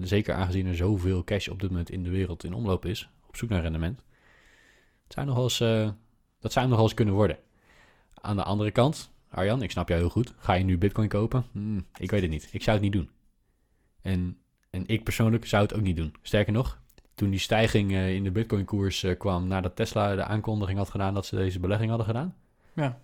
Zeker 0.01 0.35
aangezien 0.35 0.67
er 0.67 0.77
zoveel 0.77 1.25
cash 1.25 1.49
op 1.49 1.61
dit 1.61 1.71
moment 1.71 1.91
in 1.91 2.03
de 2.03 2.11
wereld 2.11 2.45
in 2.45 2.55
omloop 2.55 2.85
is, 2.85 3.09
op 3.27 3.37
zoek 3.37 3.49
naar 3.49 3.63
rendement. 3.63 4.03
Zou 5.09 5.27
nog 5.27 5.35
wel 5.35 5.45
eens, 5.45 5.61
eh, 5.61 5.91
dat 6.41 6.53
zou 6.53 6.67
nog 6.67 6.75
wel 6.75 6.85
eens 6.85 6.95
kunnen 6.95 7.15
worden. 7.15 7.39
Aan 8.15 8.37
de 8.37 8.43
andere 8.43 8.71
kant, 8.71 9.11
Arjan, 9.29 9.63
ik 9.63 9.71
snap 9.71 9.89
jou 9.89 10.01
heel 10.01 10.11
goed. 10.11 10.35
Ga 10.39 10.53
je 10.53 10.65
nu 10.65 10.79
Bitcoin 10.79 11.09
kopen? 11.09 11.45
Hmm, 11.53 11.87
ik 11.99 12.11
weet 12.11 12.23
het 12.23 12.31
niet. 12.31 12.49
Ik 12.53 12.63
zou 12.63 12.77
het 12.77 12.85
niet 12.85 12.93
doen. 12.93 13.11
En, 14.03 14.39
en 14.71 14.87
ik 14.87 15.05
persoonlijk 15.05 15.47
zou 15.47 15.63
het 15.63 15.75
ook 15.75 15.83
niet 15.83 15.97
doen. 15.97 16.15
Sterker 16.23 16.53
nog, 16.53 16.81
toen 17.15 17.31
die 17.31 17.39
stijging 17.39 17.93
eh, 17.93 18.15
in 18.15 18.25
de 18.25 18.31
Bitcoin-koers 18.31 19.03
eh, 19.03 19.19
kwam 19.19 19.47
nadat 19.47 19.77
Tesla 19.77 20.15
de 20.15 20.25
aankondiging 20.25 20.79
had 20.79 20.91
gedaan 20.91 21.15
dat 21.15 21.27
ze 21.27 21.37
deze 21.37 21.61
belegging 21.61 21.89
hadden 21.89 22.07
gedaan, 22.07 22.37
Ja. 22.73 23.03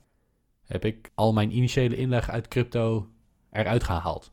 Heb 0.70 0.84
ik 0.84 1.10
al 1.14 1.32
mijn 1.32 1.56
initiële 1.56 1.96
inleg 1.96 2.30
uit 2.30 2.48
crypto 2.48 3.08
eruit 3.50 3.84
gehaald. 3.84 4.32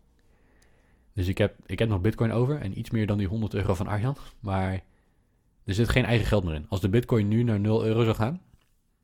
Dus 1.13 1.27
ik 1.27 1.37
heb, 1.37 1.55
ik 1.65 1.79
heb 1.79 1.89
nog 1.89 2.01
Bitcoin 2.01 2.31
over 2.31 2.61
en 2.61 2.79
iets 2.79 2.89
meer 2.89 3.07
dan 3.07 3.17
die 3.17 3.27
100 3.27 3.53
euro 3.53 3.73
van 3.73 3.87
Arjan. 3.87 4.17
Maar 4.39 4.83
er 5.63 5.73
zit 5.73 5.89
geen 5.89 6.05
eigen 6.05 6.27
geld 6.27 6.43
meer 6.43 6.53
in. 6.53 6.65
Als 6.69 6.81
de 6.81 6.89
Bitcoin 6.89 7.27
nu 7.27 7.43
naar 7.43 7.59
0 7.59 7.85
euro 7.85 8.03
zou 8.03 8.15
gaan, 8.15 8.41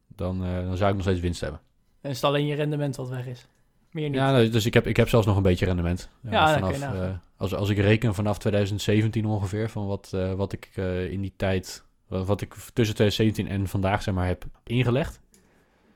dan, 0.08 0.44
eh, 0.44 0.66
dan 0.66 0.78
zou 0.78 0.90
ik 0.90 0.96
nog 0.96 1.06
steeds 1.06 1.20
winst 1.20 1.42
hebben. 1.42 1.60
En 2.02 2.10
is 2.10 2.16
het 2.16 2.26
alleen 2.26 2.46
je 2.46 2.56
rendement 2.56 2.96
wat 2.96 3.10
weg 3.10 3.26
is. 3.26 3.48
Meer 3.92 4.10
niet. 4.10 4.18
Ja, 4.18 4.32
nou, 4.32 4.50
dus 4.50 4.66
ik 4.66 4.74
heb, 4.74 4.88
ik 4.88 4.98
heb 4.98 5.10
zelfs 5.10 5.26
nog 5.26 5.36
een 5.36 5.44
beetje 5.44 5.66
rendement. 5.66 6.10
Ja, 6.30 6.54
vanaf, 6.54 6.82
eh, 6.82 7.10
als, 7.38 7.54
als 7.54 7.70
ik 7.70 7.78
reken 7.78 8.14
vanaf 8.14 8.38
2017 8.38 9.26
ongeveer, 9.26 9.70
van 9.70 9.88
wat, 9.88 10.12
eh, 10.14 10.34
wat 10.34 10.54
ik 10.54 10.72
in 11.10 11.22
die 11.22 11.34
tijd, 11.36 11.84
wat, 12.08 12.28
wat 12.28 12.42
ik 12.42 12.54
tussen 12.54 12.96
2017 12.96 13.48
en 13.48 13.68
vandaag 13.68 14.02
zeg 14.02 14.14
maar 14.14 14.28
heb 14.28 14.46
ingelegd, 14.64 15.22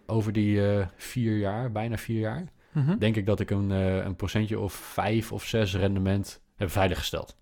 over 0.08 0.34
die 0.34 0.67
eh, 0.72 0.88
vier 0.96 1.38
jaar, 1.38 1.72
bijna 1.72 1.98
vier 1.98 2.20
jaar, 2.20 2.43
Mhm. 2.72 2.98
denk 2.98 3.15
ik 3.15 3.26
dat 3.26 3.39
ik 3.39 3.50
een, 3.50 3.72
eh, 3.72 3.96
een 4.06 4.15
procentje 4.15 4.60
of 4.60 4.74
vijf 4.74 5.32
of 5.32 5.43
zes 5.46 5.76
rendement 5.76 6.41
heb 6.56 6.70
veiliggesteld. 6.70 7.38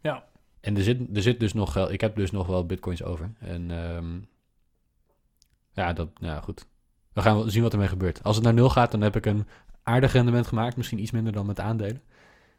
Ja. 0.00 0.24
En 0.60 0.76
er 0.76 0.82
zit, 0.82 1.16
er 1.16 1.22
zit 1.22 1.40
dus 1.40 1.52
nog, 1.52 1.74
wel- 1.74 1.92
ik 1.92 2.00
heb 2.00 2.16
dus 2.16 2.30
nog 2.30 2.46
wel 2.46 2.66
bitcoins 2.66 3.02
over. 3.02 3.32
En 3.38 3.70
ehm, 3.70 4.18
ja, 5.72 5.92
dat, 5.92 6.20
nou 6.20 6.34
ja, 6.34 6.40
goed. 6.40 6.66
We 7.12 7.20
gaan 7.22 7.36
wel 7.36 7.50
zien 7.50 7.62
wat 7.62 7.72
ermee 7.72 7.88
gebeurt. 7.88 8.22
Als 8.22 8.36
het 8.36 8.44
naar 8.44 8.54
nul 8.54 8.70
gaat, 8.70 8.90
dan 8.90 9.00
heb 9.00 9.16
ik 9.16 9.26
een 9.26 9.46
aardig 9.82 10.12
rendement 10.12 10.46
gemaakt. 10.46 10.76
Misschien 10.76 11.00
iets 11.00 11.10
minder 11.10 11.32
dan 11.32 11.46
met 11.46 11.60
aandelen. 11.60 12.02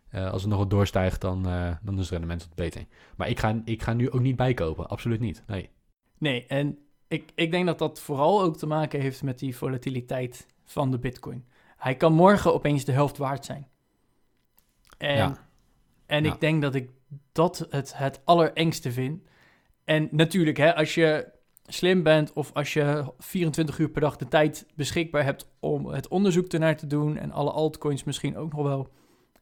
Eh, 0.09 0.31
als 0.31 0.41
het 0.41 0.49
nog 0.51 0.59
wat 0.59 0.69
doorstijgt, 0.69 1.21
dan, 1.21 1.43
dan 1.83 1.93
is 1.93 1.99
het 1.99 2.09
rendement 2.09 2.43
wat 2.47 2.55
beter. 2.55 2.85
Maar 3.17 3.29
ik 3.29 3.39
ga, 3.39 3.61
ik 3.65 3.81
ga 3.83 3.93
nu 3.93 4.11
ook 4.11 4.21
niet 4.21 4.35
bijkopen. 4.35 4.89
Absoluut 4.89 5.19
niet. 5.19 5.43
Nee. 5.47 5.69
Nee, 6.17 6.45
en 6.45 6.77
ik, 7.07 7.31
ik 7.35 7.51
denk 7.51 7.65
dat 7.65 7.79
dat 7.79 7.99
vooral 7.99 8.41
ook 8.41 8.57
te 8.57 8.67
maken 8.67 9.01
heeft 9.01 9.23
met 9.23 9.39
die 9.39 9.57
volatiliteit 9.57 10.47
van 10.63 10.91
de 10.91 10.99
bitcoin. 10.99 11.45
Hij 11.77 11.95
kan 11.95 12.13
morgen 12.13 12.53
opeens 12.53 12.85
de 12.85 12.91
helft 12.91 13.17
waard 13.17 13.45
zijn. 13.45 13.67
En, 14.97 15.15
Ja. 15.15 15.47
en 16.05 16.23
Ja. 16.23 16.33
ik 16.33 16.39
denk 16.39 16.61
dat 16.61 16.75
ik 16.75 16.89
dat 17.31 17.67
het, 17.69 17.97
het 17.97 18.21
allerengste 18.25 18.91
vind. 18.91 19.23
En 19.83 20.07
natuurlijk, 20.11 20.57
hè, 20.57 20.75
als 20.75 20.95
je 20.95 21.33
slim 21.67 22.03
bent 22.03 22.33
of 22.33 22.53
als 22.53 22.73
je 22.73 23.13
24 23.17 23.77
uur 23.77 23.89
per 23.89 24.01
dag 24.01 24.15
de 24.15 24.27
tijd 24.27 24.65
beschikbaar 24.75 25.23
hebt 25.23 25.49
om 25.59 25.85
het 25.85 26.07
onderzoek 26.07 26.47
ernaar 26.47 26.77
te 26.77 26.87
doen 26.87 27.17
en 27.17 27.31
alle 27.31 27.51
altcoins 27.51 28.03
misschien 28.03 28.37
ook 28.37 28.53
nog 28.53 28.63
wel 28.63 28.89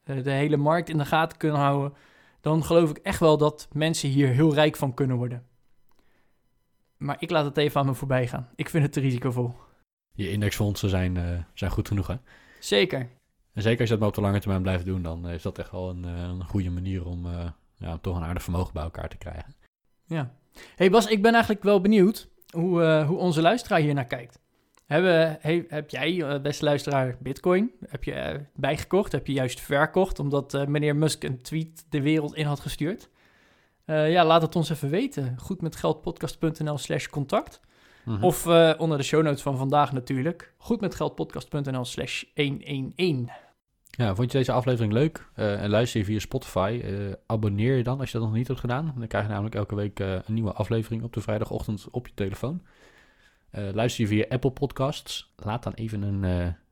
eh, 0.04 0.24
de 0.24 0.32
hele 0.32 0.58
markt 0.58 0.90
in 0.90 0.98
de 0.98 1.06
gaten 1.06 1.38
kunnen 1.38 1.60
houden, 1.60 1.94
dan 2.42 2.64
geloof 2.64 2.90
ik 2.90 2.98
echt 2.98 3.20
wel 3.20 3.38
dat 3.38 3.68
mensen 3.72 4.10
hier 4.10 4.28
heel 4.28 4.54
rijk 4.54 4.76
van 4.76 4.94
kunnen 4.94 5.18
worden. 5.18 5.46
Maar 7.04 7.16
ik 7.20 7.30
laat 7.30 7.46
het 7.46 7.58
even 7.58 7.80
aan 7.80 7.86
me 7.86 7.94
voorbij 7.94 8.28
gaan. 8.28 8.50
Ik 8.56 8.70
vind 8.70 8.84
het 8.84 8.94
te 8.94 9.00
risicovol. 9.00 9.56
Je 10.14 10.32
indexfondsen 10.32 10.90
zijn, 10.90 11.18
eh, 11.18 11.40
zijn 11.54 11.72
goed 11.72 11.88
genoeg, 11.88 12.08
hè? 12.08 12.16
Zeker. 12.60 13.10
En 13.54 13.62
zeker 13.62 13.80
als 13.80 13.90
je 13.90 13.96
dat 13.96 14.00
maar 14.00 14.08
op 14.08 14.16
de 14.16 14.22
lange 14.22 14.40
termijn 14.40 14.62
blijft 14.62 14.86
doen, 14.86 15.02
dan 15.02 15.28
eh, 15.28 15.34
is 15.34 15.42
dat 15.42 15.58
echt 15.58 15.72
wel 15.72 15.90
een, 15.90 16.06
eh, 16.06 16.22
een 16.22 16.44
goede 16.44 16.70
manier 16.70 17.06
om 17.06 17.28
ja, 17.78 17.98
toch 17.98 18.16
een 18.16 18.24
aardig 18.24 18.44
vermogen 18.44 18.74
bij 18.74 18.84
elkaar 18.84 19.10
te 19.10 19.18
krijgen. 19.18 19.56
Ja. 20.06 20.36
hey 20.76 20.90
Bas, 20.90 21.08
ik 21.08 21.22
ben 21.22 21.34
eigenlijk 21.34 21.64
wel 21.64 21.82
benieuwd 21.82 22.30
hoe, 22.50 23.04
hoe 23.08 23.18
onze 23.18 23.42
luisteraar 23.42 23.80
hier 23.80 23.94
naar 23.94 24.06
kijkt. 24.08 24.40
Hebben, 24.86 25.38
he- 25.42 25.66
heb 25.68 25.90
jij, 25.90 26.42
beste 26.42 26.64
luisteraar, 26.66 27.18
Bitcoin? 27.20 27.72
Heb 27.88 28.04
je 28.04 28.46
bijgekocht? 28.56 29.12
Heb 29.12 29.28
je 29.28 29.34
juist 29.34 29.60
verkocht 29.62 30.20
omdat 30.20 30.68
meneer 30.68 30.96
Musk 30.96 31.24
een 31.24 31.42
tweet 31.42 31.86
de 31.90 32.02
wereld 32.02 32.36
in 32.36 32.46
had 32.46 32.60
gestuurd? 32.60 33.10
Eh, 33.86 34.12
ja, 34.12 34.26
laat 34.26 34.42
het 34.42 34.56
ons 34.56 34.70
even 34.70 34.90
weten. 34.90 35.36
Goedmetgeldpodcast.nl 35.40 36.78
slash 36.78 37.08
contact. 37.08 37.60
Mhm. 38.06 38.24
Of 38.24 38.48
eh, 38.48 38.74
onder 38.78 38.98
de 38.98 39.04
show 39.04 39.24
notes 39.24 39.42
van 39.42 39.58
vandaag 39.58 39.92
natuurlijk. 39.92 40.54
Goedmetgeldpodcast.nl 40.58 41.86
slash 41.86 42.24
111. 42.36 43.32
Ja, 43.98 44.16
vond 44.16 44.32
je 44.32 44.38
deze 44.38 44.52
aflevering 44.52 44.94
leuk? 44.94 45.30
Eh, 45.36 45.64
en 45.64 45.70
luister 45.70 46.00
je 46.00 46.06
via 46.06 46.20
Spotify, 46.20 46.82
abonneer 47.26 47.78
je 47.78 47.84
dan 47.84 48.00
als 48.00 48.12
je 48.12 48.18
dat 48.18 48.28
nog 48.28 48.36
niet 48.36 48.48
hebt 48.48 48.60
gedaan. 48.60 48.94
Dan 48.98 49.08
krijg 49.08 49.26
je 49.26 49.32
namelijk 49.32 49.56
elke 49.56 49.76
week 49.76 50.00
een 50.00 50.24
nieuwe 50.34 50.54
aflevering 50.54 51.04
op 51.04 51.14
de 51.14 51.22
vrijdagochtend 51.22 51.88
op 51.92 52.08
je 52.08 52.14
telefoon. 52.14 52.62
Luister 53.52 54.04
je 54.04 54.10
via 54.10 54.26
Apple 54.30 54.52
Podcasts, 54.52 55.34
laat 55.36 55.64
dan 55.64 55.74
even 55.74 56.02
een, 56.02 56.24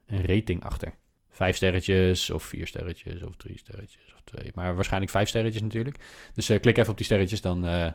een 0.07 0.25
rating 0.25 0.63
achter. 0.63 0.93
Vijf 1.31 1.55
sterretjes 1.55 2.29
of 2.29 2.43
vier 2.43 2.67
sterretjes 2.67 3.23
of 3.23 3.35
drie 3.35 3.57
sterretjes 3.57 4.13
of 4.13 4.21
twee. 4.23 4.51
Maar 4.55 4.75
waarschijnlijk 4.75 5.11
vijf 5.11 5.29
sterretjes 5.29 5.61
natuurlijk. 5.61 5.97
Dus 6.33 6.49
eh, 6.49 6.59
klik 6.59 6.77
even 6.77 6.91
op 6.91 6.97
die 6.97 7.05
sterretjes, 7.05 7.41
dan, 7.41 7.65
eh, 7.65 7.91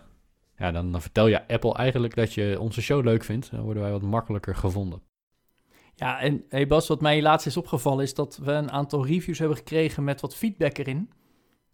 ja, 0.57 0.73
dan, 0.73 0.93
dan 0.93 1.03
vertel 1.03 1.27
je 1.27 1.49
Apple 1.49 1.75
eigenlijk 1.75 2.15
dat 2.15 2.35
je 2.35 2.57
onze 2.61 2.83
show 2.83 3.05
leuk 3.05 3.25
vindt. 3.25 3.51
Dan 3.51 3.61
worden 3.61 3.83
wij 3.83 3.93
wat 3.93 4.03
makkelijker 4.03 4.55
gevonden. 4.55 5.03
Ja, 5.95 6.21
en 6.21 6.45
hey 6.49 6.67
Bas, 6.67 6.89
wat 6.89 7.01
mij 7.01 7.23
laatst 7.23 7.47
is 7.47 7.57
opgevallen 7.57 8.05
is 8.05 8.15
dat 8.15 8.37
we 8.43 8.53
een 8.53 8.71
aantal 8.71 9.07
reviews 9.07 9.39
hebben 9.39 9.57
gekregen 9.57 10.05
met 10.05 10.21
wat 10.21 10.37
feedback 10.37 10.79
erin. 10.79 11.11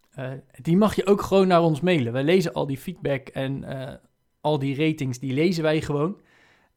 Eh, 0.09 0.31
die 0.61 0.77
mag 0.77 0.95
je 0.95 1.05
ook 1.05 1.21
gewoon 1.21 1.47
naar 1.47 1.61
ons 1.61 1.81
mailen. 1.81 2.13
Wij 2.13 2.23
lezen 2.23 2.53
al 2.53 2.65
die 2.65 2.77
feedback 2.77 3.27
en 3.27 3.65
al 4.41 4.59
die 4.59 4.75
ratings, 4.75 5.19
die 5.19 5.33
lezen 5.33 5.63
wij 5.63 5.81
gewoon. 5.81 6.21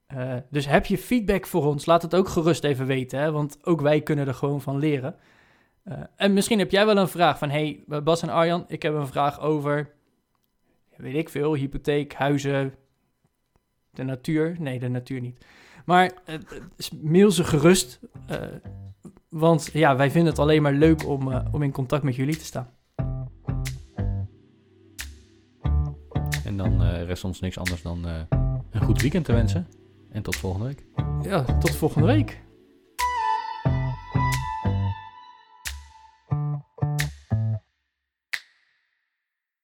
Eh, 0.06 0.34
dus 0.50 0.66
heb 0.66 0.86
je 0.86 0.98
feedback 0.98 1.46
voor 1.46 1.64
ons, 1.66 1.86
laat 1.86 2.02
het 2.02 2.14
ook 2.14 2.28
gerust 2.28 2.64
even 2.64 2.86
weten, 2.86 3.18
hè, 3.18 3.32
want 3.32 3.58
ook 3.66 3.80
wij 3.80 4.00
kunnen 4.00 4.26
er 4.26 4.34
gewoon 4.34 4.60
van 4.60 4.78
leren. 4.78 5.16
Eh, 5.82 5.98
en 6.16 6.32
misschien 6.32 6.58
heb 6.58 6.70
jij 6.70 6.86
wel 6.86 6.96
een 6.96 7.08
vraag 7.08 7.38
van, 7.38 7.50
hey 7.50 7.84
Bas 8.04 8.22
en 8.22 8.28
Arjan, 8.28 8.64
ik 8.68 8.82
heb 8.82 8.94
een 8.94 9.06
vraag 9.06 9.40
over, 9.40 9.90
weet 10.96 11.14
ik 11.14 11.28
veel, 11.28 11.54
hypotheek, 11.54 12.12
huizen, 12.14 12.74
de 13.90 14.02
natuur. 14.04 14.56
Nee, 14.58 14.78
de 14.78 14.88
natuur 14.88 15.20
niet. 15.20 15.44
Maar 15.84 16.12
eh, 16.24 16.34
mail 17.02 17.30
ze 17.30 17.44
gerust. 17.44 18.00
eh, 18.26 18.38
want 19.28 19.70
ja, 19.72 19.96
wij 19.96 20.10
vinden 20.10 20.30
het 20.30 20.40
alleen 20.40 20.62
maar 20.62 20.72
leuk 20.72 21.06
om, 21.06 21.32
eh, 21.32 21.44
om 21.52 21.62
in 21.62 21.72
contact 21.72 22.02
met 22.02 22.16
jullie 22.16 22.36
te 22.36 22.44
staan. 22.44 22.70
En 26.44 26.56
dan 26.56 26.82
eh, 26.82 27.04
rest 27.04 27.24
ons 27.24 27.40
niks 27.40 27.58
anders 27.58 27.82
dan 27.82 28.06
eh, 28.06 28.20
een 28.70 28.80
goed 28.82 29.00
weekend 29.00 29.24
te 29.24 29.32
wensen. 29.32 29.66
En 30.16 30.22
tot 30.22 30.36
volgende 30.36 30.66
week. 30.66 30.84
Ja, 31.22 31.42
tot 31.42 31.76
volgende 31.76 32.06
week. 32.06 32.42